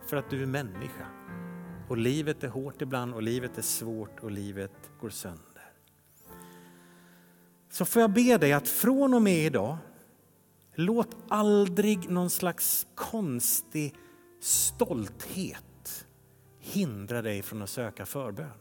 För 0.07 0.17
att 0.17 0.31
du 0.31 0.43
är 0.43 0.47
människa. 0.47 1.07
Och 1.89 1.97
livet 1.97 2.45
är 2.45 2.49
hårt 2.49 2.83
ibland 2.83 3.15
och 3.15 3.23
livet 3.23 3.59
är 3.59 3.63
svårt 3.63 4.21
och 4.21 4.31
livet 4.31 4.91
går 5.01 5.11
sönder. 5.11 5.73
Så 7.71 7.85
får 7.85 8.03
jag 8.03 8.13
be 8.13 8.39
dig 8.39 8.53
att 8.53 8.69
från 8.69 9.15
och 9.15 9.23
med 9.23 9.47
idag, 9.47 9.79
låt 10.75 11.17
aldrig 11.29 12.11
någon 12.11 12.31
slags 12.31 12.87
konstig 12.95 13.95
stolthet 14.41 16.07
hindra 16.59 17.23
dig 17.23 17.43
från 17.43 17.63
att 17.63 17.71
söka 17.71 18.07
förbön. 18.07 18.59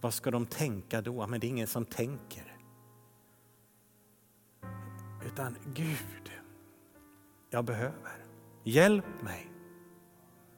Vad 0.00 0.14
ska 0.14 0.30
de 0.30 0.46
tänka 0.46 1.00
då? 1.00 1.26
Men 1.26 1.40
det 1.40 1.46
är 1.46 1.48
ingen 1.48 1.66
som 1.66 1.84
tänker. 1.84 2.53
Utan 5.26 5.56
Gud, 5.74 6.30
jag 7.50 7.64
behöver. 7.64 8.24
Hjälp 8.64 9.22
mig. 9.22 9.50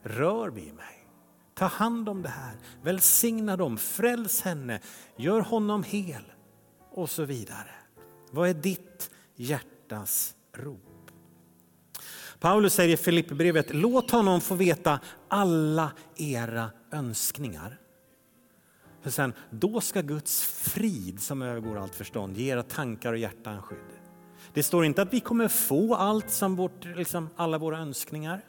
Rör 0.02 0.50
vid 0.50 0.74
mig. 0.74 1.06
Ta 1.54 1.64
hand 1.64 2.08
om 2.08 2.22
det 2.22 2.28
här. 2.28 2.56
Välsigna 2.82 3.56
dem. 3.56 3.78
Fräls 3.78 4.40
henne. 4.40 4.80
Gör 5.16 5.40
honom 5.40 5.82
hel. 5.82 6.22
Och 6.90 7.10
så 7.10 7.24
vidare. 7.24 7.70
Vad 8.30 8.48
är 8.48 8.54
ditt 8.54 9.10
hjärtas 9.34 10.34
rop? 10.52 11.10
Paulus 12.40 12.74
säger 12.74 12.94
i 12.94 12.96
Filipperbrevet, 12.96 13.74
låt 13.74 14.10
honom 14.10 14.40
få 14.40 14.54
veta 14.54 15.00
alla 15.28 15.92
era 16.16 16.70
önskningar. 16.92 17.78
För 19.02 19.10
sen, 19.10 19.32
då 19.50 19.80
ska 19.80 20.00
Guds 20.00 20.42
frid 20.44 21.20
som 21.20 21.42
övergår 21.42 21.78
allt 21.78 21.94
förstånd 21.94 22.36
ge 22.36 22.52
era 22.52 22.62
tankar 22.62 23.12
och 23.12 23.18
hjärtan 23.18 23.62
skydd. 23.62 23.95
Det 24.56 24.62
står 24.62 24.84
inte 24.84 25.02
att 25.02 25.12
vi 25.12 25.20
kommer 25.20 25.48
få 25.48 25.94
allt 25.94 26.30
som 26.30 26.56
vårt, 26.56 26.84
liksom 26.84 27.28
alla 27.36 27.58
våra 27.58 27.78
önskningar. 27.78 28.44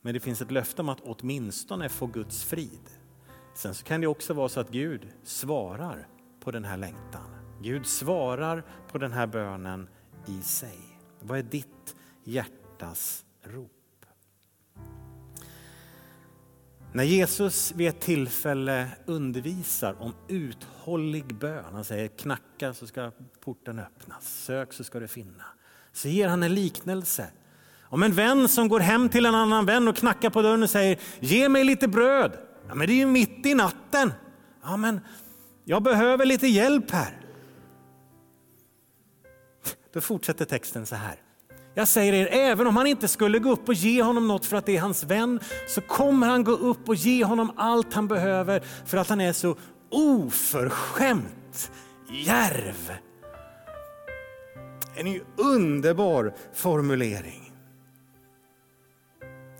Men 0.00 0.14
det 0.14 0.20
finns 0.20 0.42
ett 0.42 0.50
löfte 0.50 0.82
om 0.82 0.88
att 0.88 1.00
åtminstone 1.00 1.88
få 1.88 2.06
Guds 2.06 2.44
frid. 2.44 2.90
Sen 3.54 3.74
så 3.74 3.84
kan 3.84 4.00
det 4.00 4.06
också 4.06 4.34
vara 4.34 4.48
så 4.48 4.60
att 4.60 4.70
Gud 4.70 5.08
svarar 5.24 6.08
på 6.40 6.50
den 6.50 6.64
här 6.64 6.76
längtan. 6.76 7.36
Gud 7.60 7.86
svarar 7.86 8.64
på 8.88 8.98
den 8.98 9.12
här 9.12 9.26
bönen 9.26 9.88
i 10.26 10.42
sig. 10.42 10.78
Vad 11.20 11.38
är 11.38 11.42
ditt 11.42 11.96
hjärtas 12.24 13.24
rop? 13.42 13.81
När 16.94 17.04
Jesus 17.04 17.72
vid 17.72 17.88
ett 17.88 18.00
tillfälle 18.00 18.88
undervisar 19.06 19.96
om 20.02 20.14
uthållig 20.28 21.34
bön, 21.34 21.64
han 21.72 21.84
säger 21.84 22.08
knacka 22.08 22.74
så 22.74 22.86
ska 22.86 23.10
porten 23.40 23.78
öppnas, 23.78 24.44
sök 24.44 24.72
så 24.72 24.84
ska 24.84 25.00
du 25.00 25.08
finna. 25.08 25.44
Så 25.92 26.08
ger 26.08 26.28
han 26.28 26.42
en 26.42 26.54
liknelse 26.54 27.26
om 27.82 28.02
en 28.02 28.12
vän 28.12 28.48
som 28.48 28.68
går 28.68 28.80
hem 28.80 29.08
till 29.08 29.26
en 29.26 29.34
annan 29.34 29.66
vän 29.66 29.88
och 29.88 29.96
knackar 29.96 30.30
på 30.30 30.42
dörren 30.42 30.62
och 30.62 30.70
säger 30.70 30.98
ge 31.20 31.48
mig 31.48 31.64
lite 31.64 31.88
bröd. 31.88 32.38
Ja, 32.68 32.74
men 32.74 32.86
det 32.86 32.92
är 32.92 32.96
ju 32.96 33.06
mitt 33.06 33.46
i 33.46 33.54
natten. 33.54 34.12
Ja, 34.62 34.76
men 34.76 35.00
jag 35.64 35.82
behöver 35.82 36.26
lite 36.26 36.46
hjälp 36.46 36.90
här. 36.90 37.20
Då 39.92 40.00
fortsätter 40.00 40.44
texten 40.44 40.86
så 40.86 40.94
här. 40.94 41.16
Jag 41.74 41.88
säger 41.88 42.12
er, 42.12 42.28
även 42.30 42.66
om 42.66 42.76
han 42.76 42.86
inte 42.86 43.08
skulle 43.08 43.38
gå 43.38 43.52
upp 43.52 43.68
och 43.68 43.74
ge 43.74 44.02
honom 44.02 44.28
något 44.28 44.46
för 44.46 44.56
att 44.56 44.66
det 44.66 44.76
är 44.76 44.80
hans 44.80 45.04
vän, 45.04 45.40
så 45.68 45.80
kommer 45.80 46.26
han 46.26 46.44
gå 46.44 46.52
upp 46.52 46.88
och 46.88 46.94
ge 46.94 47.24
honom 47.24 47.52
allt 47.56 47.94
han 47.94 48.08
behöver 48.08 48.62
för 48.86 48.96
att 48.96 49.08
han 49.08 49.20
är 49.20 49.32
så 49.32 49.56
oförskämt 49.90 51.72
järv. 52.10 52.92
En 54.96 55.20
underbar 55.36 56.34
formulering. 56.52 57.52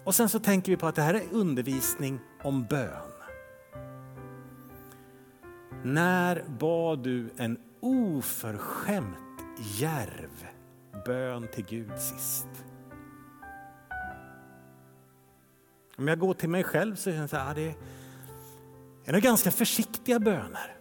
Och 0.05 0.15
sen 0.15 0.29
så 0.29 0.39
tänker 0.39 0.73
vi 0.73 0.77
på 0.77 0.87
att 0.87 0.95
det 0.95 1.03
här 1.03 1.15
är 1.15 1.23
undervisning 1.31 2.21
om 2.43 2.65
bön. 2.65 3.13
När 5.85 6.45
bad 6.49 7.03
du 7.03 7.31
en 7.37 7.59
oförskämt 7.81 9.17
järv 9.79 10.52
bön 11.05 11.49
till 11.49 11.65
Gud 11.65 11.99
sist? 11.99 12.49
Om 15.97 16.09
jag 16.09 16.19
går 16.19 16.35
till 16.35 16.49
mig 16.49 16.65
själv 16.65 16.97
så 16.97 17.11
känns 17.11 17.31
det, 17.31 17.37
att 17.37 17.43
här, 17.43 17.51
ah, 17.51 17.55
det 17.55 17.75
är 19.05 19.13
nog 19.13 19.23
ganska 19.23 19.51
försiktiga 19.51 20.19
böner. 20.19 20.77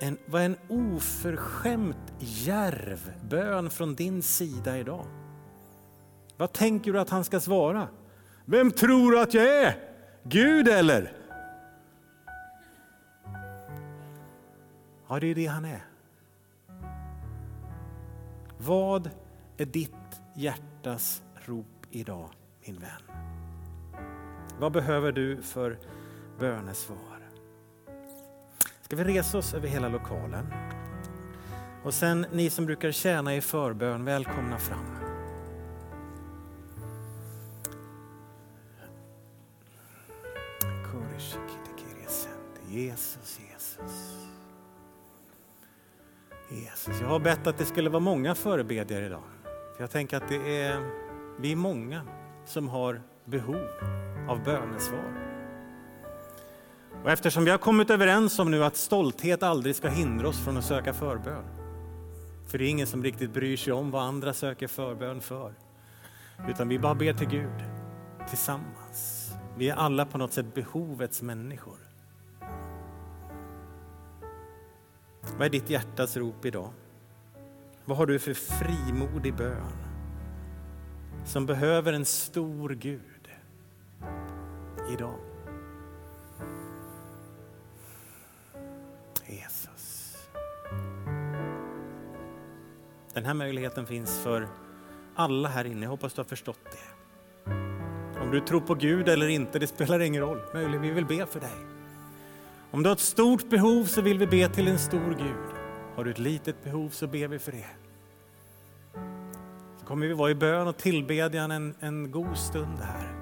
En, 0.00 0.18
vad 0.26 0.42
en 0.42 0.56
oförskämt 0.68 2.12
järv 2.18 3.12
bön 3.28 3.70
från 3.70 3.94
din 3.94 4.22
sida 4.22 4.78
idag. 4.78 5.06
Vad 6.36 6.52
tänker 6.52 6.92
du 6.92 7.00
att 7.00 7.10
han 7.10 7.24
ska 7.24 7.40
svara? 7.40 7.88
Vem 8.44 8.70
tror 8.70 9.12
du 9.12 9.20
att 9.20 9.34
jag 9.34 9.62
är? 9.62 9.76
Gud 10.22 10.68
eller? 10.68 11.12
Ja, 15.08 15.20
det 15.20 15.26
är 15.26 15.34
det 15.34 15.46
han 15.46 15.64
är. 15.64 15.84
Vad 18.60 19.10
är 19.56 19.64
ditt 19.64 20.20
hjärtas 20.34 21.22
rop 21.34 21.66
idag, 21.90 22.30
min 22.66 22.78
vän? 22.78 23.16
Vad 24.60 24.72
behöver 24.72 25.12
du 25.12 25.42
för 25.42 25.78
bönesvar? 26.40 27.30
Ska 28.82 28.96
vi 28.96 29.04
resa 29.04 29.38
oss 29.38 29.54
över 29.54 29.68
hela 29.68 29.88
lokalen? 29.88 30.46
Och 31.84 31.94
sen 31.94 32.26
ni 32.32 32.50
som 32.50 32.66
brukar 32.66 32.92
tjäna 32.92 33.36
i 33.36 33.40
förbön, 33.40 34.04
välkomna 34.04 34.58
fram. 34.58 35.08
Jesus, 42.68 43.38
Jesus. 43.38 43.47
Jesus, 46.50 47.00
jag 47.00 47.08
har 47.08 47.20
bett 47.20 47.46
att 47.46 47.58
det 47.58 47.64
skulle 47.64 47.90
vara 47.90 48.00
många 48.00 48.34
förebedjare 48.34 49.06
idag. 49.06 49.22
För 49.76 49.82
jag 49.82 49.90
tänker 49.90 50.16
att 50.16 50.28
det 50.28 50.62
är, 50.62 50.80
vi 51.40 51.52
är 51.52 51.56
många 51.56 52.02
som 52.46 52.68
har 52.68 53.02
behov 53.24 53.68
av 54.28 54.44
bönesvar. 54.44 55.28
Och 57.04 57.10
eftersom 57.10 57.44
vi 57.44 57.50
har 57.50 57.58
kommit 57.58 57.90
överens 57.90 58.38
om 58.38 58.50
nu 58.50 58.64
att 58.64 58.76
stolthet 58.76 59.42
aldrig 59.42 59.76
ska 59.76 59.88
hindra 59.88 60.28
oss 60.28 60.44
från 60.44 60.56
att 60.56 60.64
söka 60.64 60.94
förbön. 60.94 61.44
För 62.46 62.58
det 62.58 62.64
är 62.64 62.68
ingen 62.68 62.86
som 62.86 63.04
riktigt 63.04 63.32
bryr 63.32 63.56
sig 63.56 63.72
om 63.72 63.90
vad 63.90 64.02
andra 64.02 64.32
söker 64.32 64.68
förbön 64.68 65.20
för. 65.20 65.54
Utan 66.48 66.68
vi 66.68 66.78
bara 66.78 66.94
ber 66.94 67.12
till 67.12 67.28
Gud 67.28 67.64
tillsammans. 68.28 69.30
Vi 69.56 69.68
är 69.68 69.74
alla 69.74 70.06
på 70.06 70.18
något 70.18 70.32
sätt 70.32 70.54
behovets 70.54 71.22
människor. 71.22 71.87
Vad 75.36 75.46
är 75.46 75.50
ditt 75.50 75.70
hjärtas 75.70 76.16
rop 76.16 76.44
idag? 76.44 76.70
Vad 77.84 77.98
har 77.98 78.06
du 78.06 78.18
för 78.18 78.34
frimodig 78.34 79.34
bön 79.34 79.72
som 81.24 81.46
behöver 81.46 81.92
en 81.92 82.04
stor 82.04 82.70
Gud 82.70 83.28
idag? 84.92 85.18
Jesus. 89.26 90.16
Den 93.14 93.24
här 93.24 93.34
möjligheten 93.34 93.86
finns 93.86 94.18
för 94.18 94.48
alla 95.14 95.48
här 95.48 95.64
inne. 95.64 95.82
Jag 95.82 95.90
hoppas 95.90 96.14
du 96.14 96.20
har 96.20 96.24
förstått 96.24 96.64
det. 96.64 96.98
Om 98.20 98.30
du 98.30 98.40
tror 98.40 98.60
på 98.60 98.74
Gud 98.74 99.08
eller 99.08 99.28
inte, 99.28 99.58
det 99.58 99.66
spelar 99.66 100.00
ingen 100.00 100.22
roll. 100.22 100.40
Möjligen 100.54 100.82
vi 100.82 100.90
vill 100.90 101.06
be 101.06 101.26
för 101.26 101.40
dig. 101.40 101.77
Om 102.70 102.82
du 102.82 102.88
har 102.88 102.94
ett 102.94 103.00
stort 103.00 103.50
behov 103.50 103.84
så 103.84 104.02
vill 104.02 104.18
vi 104.18 104.26
be 104.26 104.48
till 104.48 104.68
en 104.68 104.78
stor 104.78 105.14
Gud. 105.18 105.56
Har 105.96 106.04
du 106.04 106.10
ett 106.10 106.18
litet 106.18 106.64
behov 106.64 106.88
så 106.88 107.06
ber 107.06 107.28
vi 107.28 107.38
för 107.38 107.52
det. 107.52 107.66
Så 109.80 109.86
kommer 109.86 110.06
vi 110.06 110.12
vara 110.12 110.30
i 110.30 110.34
bön 110.34 110.68
och 110.68 110.76
tillbedjan 110.76 111.50
en, 111.50 111.74
en 111.80 112.10
god 112.10 112.36
stund 112.36 112.78
här. 112.78 113.14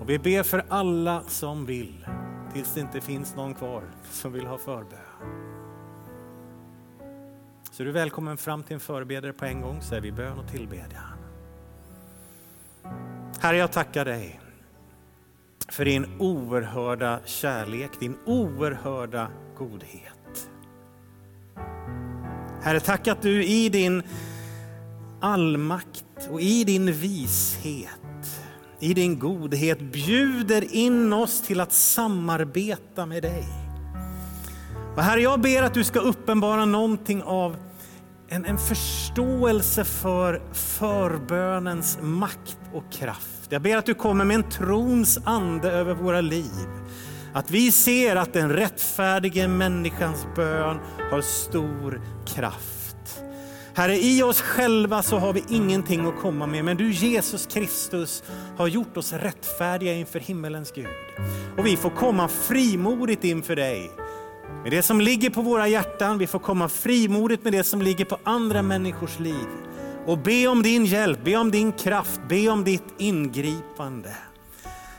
Och 0.00 0.10
vi 0.10 0.18
ber 0.18 0.42
för 0.42 0.64
alla 0.68 1.22
som 1.22 1.66
vill, 1.66 2.06
tills 2.52 2.74
det 2.74 2.80
inte 2.80 3.00
finns 3.00 3.36
någon 3.36 3.54
kvar 3.54 3.82
som 4.10 4.32
vill 4.32 4.46
ha 4.46 4.58
förbön. 4.58 4.98
Så 7.70 7.82
du 7.82 7.88
är 7.88 7.92
välkommen 7.92 8.36
fram 8.36 8.62
till 8.62 8.74
en 8.74 8.80
förebedjare 8.80 9.32
på 9.32 9.44
en 9.44 9.60
gång 9.60 9.82
så 9.82 9.94
är 9.94 10.00
vi 10.00 10.12
bön 10.12 10.38
och 10.38 10.48
tillbedjan. 10.48 11.18
Herre, 13.40 13.56
jag 13.56 13.72
tackar 13.72 14.04
dig 14.04 14.40
för 15.74 15.84
din 15.84 16.06
oerhörda 16.18 17.20
kärlek, 17.24 17.90
din 18.00 18.16
oerhörda 18.26 19.30
godhet. 19.58 20.50
Herre, 22.62 22.80
tack 22.80 23.08
att 23.08 23.22
du 23.22 23.44
i 23.44 23.68
din 23.68 24.02
allmakt 25.20 26.28
och 26.30 26.40
i 26.40 26.64
din 26.64 26.92
vishet, 26.92 28.40
i 28.80 28.94
din 28.94 29.18
godhet 29.18 29.80
bjuder 29.80 30.74
in 30.74 31.12
oss 31.12 31.40
till 31.40 31.60
att 31.60 31.72
samarbeta 31.72 33.06
med 33.06 33.22
dig. 33.22 33.44
Och 34.96 35.02
Herre, 35.02 35.20
jag 35.20 35.40
ber 35.40 35.62
att 35.62 35.74
du 35.74 35.84
ska 35.84 36.00
uppenbara 36.00 36.64
någonting 36.64 37.22
av 37.22 37.56
en, 38.28 38.44
en 38.44 38.58
förståelse 38.58 39.84
för 39.84 40.42
förbönens 40.52 41.98
makt 42.02 42.58
och 42.72 42.92
kraft. 42.92 43.33
Jag 43.54 43.62
ber 43.62 43.76
att 43.76 43.86
du 43.86 43.94
kommer 43.94 44.24
med 44.24 44.34
en 44.34 44.50
trons 44.50 45.18
ande 45.24 45.70
över 45.70 45.94
våra 45.94 46.20
liv. 46.20 46.68
Att 47.32 47.50
vi 47.50 47.72
ser 47.72 48.16
att 48.16 48.32
den 48.32 48.52
rättfärdige 48.52 49.48
människans 49.48 50.26
bön 50.36 50.78
har 51.10 51.20
stor 51.20 52.00
kraft. 52.26 53.22
Herre, 53.74 53.96
i 53.96 54.22
oss 54.22 54.40
själva 54.40 55.02
så 55.02 55.18
har 55.18 55.32
vi 55.32 55.44
ingenting 55.48 56.06
att 56.06 56.20
komma 56.20 56.46
med, 56.46 56.64
men 56.64 56.76
du 56.76 56.90
Jesus 56.90 57.46
Kristus 57.46 58.22
har 58.56 58.66
gjort 58.66 58.96
oss 58.96 59.12
rättfärdiga 59.12 59.94
inför 59.94 60.20
himmelens 60.20 60.72
Gud. 60.72 60.86
Och 61.58 61.66
vi 61.66 61.76
får 61.76 61.90
komma 61.90 62.28
frimodigt 62.28 63.24
inför 63.24 63.56
dig 63.56 63.90
med 64.62 64.72
det 64.72 64.82
som 64.82 65.00
ligger 65.00 65.30
på 65.30 65.42
våra 65.42 65.68
hjärtan. 65.68 66.18
Vi 66.18 66.26
får 66.26 66.38
komma 66.38 66.68
frimodigt 66.68 67.44
med 67.44 67.52
det 67.52 67.64
som 67.64 67.82
ligger 67.82 68.04
på 68.04 68.18
andra 68.24 68.62
människors 68.62 69.18
liv 69.18 69.63
och 70.06 70.18
be 70.18 70.46
om 70.46 70.62
din 70.62 70.84
hjälp, 70.84 71.24
be 71.24 71.36
om 71.36 71.50
din 71.50 71.72
kraft, 71.72 72.20
be 72.28 72.48
om 72.48 72.64
ditt 72.64 72.94
ingripande. 72.98 74.16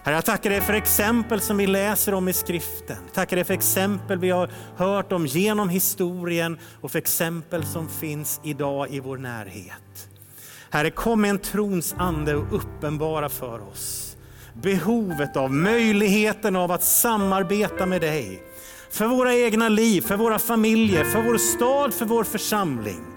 Herre, 0.03 0.15
jag 0.15 0.25
tackar 0.25 0.49
dig 0.49 0.61
för 0.61 0.73
exempel 0.73 1.41
som 1.41 1.57
vi 1.57 1.67
läser 1.67 2.13
om 2.13 2.27
i 2.27 2.33
skriften. 2.33 2.97
Tackar 3.13 3.35
dig 3.35 3.45
för 3.45 3.53
exempel 3.53 4.19
vi 4.19 4.29
har 4.29 4.49
hört 4.75 5.11
om 5.11 5.25
genom 5.25 5.69
historien 5.69 6.57
och 6.81 6.91
för 6.91 6.99
exempel 6.99 7.65
som 7.65 7.89
finns 7.89 8.41
idag 8.43 8.89
i 8.89 8.99
vår 8.99 9.17
närhet. 9.17 10.09
Herre, 10.69 10.91
kom 10.91 11.21
med 11.21 11.29
en 11.29 11.39
trons 11.39 11.95
ande 11.97 12.35
och 12.35 12.55
uppenbara 12.55 13.29
för 13.29 13.69
oss 13.69 14.05
behovet 14.61 15.37
av, 15.37 15.53
möjligheten 15.53 16.55
av 16.55 16.71
att 16.71 16.83
samarbeta 16.83 17.85
med 17.85 18.01
dig. 18.01 18.43
För 18.91 19.07
våra 19.07 19.35
egna 19.35 19.69
liv, 19.69 20.01
för 20.01 20.17
våra 20.17 20.39
familjer, 20.39 21.03
för 21.03 21.21
vår 21.21 21.37
stad, 21.37 21.93
för 21.93 22.05
vår 22.05 22.23
församling. 22.23 23.14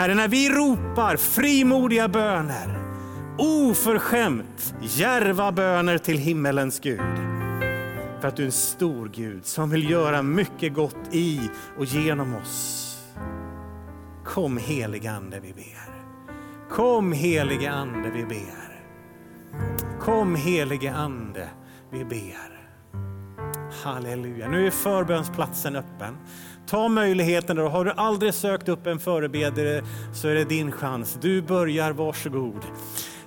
Herre, 0.00 0.14
när 0.14 0.28
vi 0.28 0.48
ropar 0.48 1.16
frimodiga 1.16 2.08
böner, 2.08 2.78
oförskämt 3.38 4.74
järva 4.80 5.52
böner 5.52 5.98
till 5.98 6.18
himmelens 6.18 6.80
Gud. 6.80 7.00
För 8.20 8.28
att 8.28 8.36
du 8.36 8.42
är 8.42 8.46
en 8.46 8.52
stor 8.52 9.08
Gud 9.08 9.46
som 9.46 9.70
vill 9.70 9.90
göra 9.90 10.22
mycket 10.22 10.74
gott 10.74 11.14
i 11.14 11.50
och 11.78 11.84
genom 11.84 12.34
oss. 12.34 12.96
Kom 14.24 14.56
helige 14.56 15.10
Ande 15.10 15.40
vi 15.40 15.52
ber. 15.52 15.94
Kom 16.70 17.12
helige 17.12 17.70
Ande 17.70 18.10
vi 18.10 18.24
ber. 18.24 18.82
Kom 20.00 20.34
helige 20.34 20.92
Ande 20.94 21.48
vi 21.90 22.04
ber. 22.04 22.60
Halleluja. 23.84 24.48
Nu 24.48 24.66
är 24.66 24.70
förbönsplatsen 24.70 25.76
öppen. 25.76 26.16
Ta 26.66 26.88
möjligheten. 26.88 27.56
Då. 27.56 27.68
Har 27.68 27.84
du 27.84 27.90
aldrig 27.90 28.34
sökt 28.34 28.68
upp 28.68 28.86
en 28.86 28.98
förebedjare 28.98 29.82
så 30.14 30.28
är 30.28 30.34
det 30.34 30.44
din 30.44 30.72
chans. 30.72 31.18
Du 31.20 31.42
börjar, 31.42 31.92
varsågod. 31.92 32.64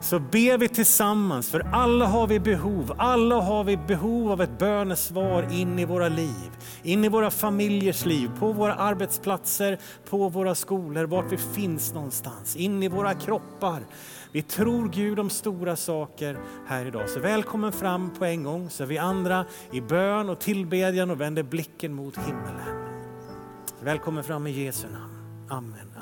Så 0.03 0.19
ber 0.19 0.57
vi 0.57 0.69
tillsammans, 0.69 1.51
för 1.51 1.59
alla 1.73 2.05
har 2.05 2.27
vi 2.27 2.39
behov. 2.39 2.93
Alla 2.97 3.41
har 3.41 3.63
vi 3.63 3.77
behov 3.77 4.31
av 4.31 4.41
ett 4.41 4.59
bönesvar 4.59 5.47
in 5.51 5.79
i 5.79 5.86
våra 5.86 6.09
liv, 6.09 6.51
in 6.84 7.05
i 7.05 7.09
våra 7.09 7.31
familjers 7.31 8.05
liv, 8.05 8.31
på 8.39 8.51
våra 8.51 8.73
arbetsplatser, 8.73 9.79
på 10.09 10.29
våra 10.29 10.55
skolor, 10.55 11.03
vart 11.03 11.31
vi 11.31 11.38
finns 11.38 11.93
någonstans, 11.93 12.55
in 12.55 12.84
i 12.84 12.88
våra 12.88 13.13
kroppar. 13.13 13.79
Vi 14.31 14.41
tror 14.41 14.89
Gud 14.89 15.19
om 15.19 15.29
stora 15.29 15.75
saker 15.75 16.38
här 16.67 16.86
idag. 16.86 17.09
Så 17.09 17.19
välkommen 17.19 17.71
fram 17.71 18.13
på 18.19 18.25
en 18.25 18.43
gång 18.43 18.69
så 18.69 18.84
är 18.84 18.88
vi 18.88 18.97
andra 18.97 19.45
i 19.71 19.81
bön 19.81 20.29
och 20.29 20.39
tillbedjan 20.39 21.11
och 21.11 21.21
vänder 21.21 21.43
blicken 21.43 21.93
mot 21.93 22.17
himmelen. 22.17 22.93
Välkommen 23.84 24.23
fram 24.23 24.47
i 24.47 24.51
Jesu 24.51 24.88
namn. 24.88 25.47
Amen. 25.49 25.93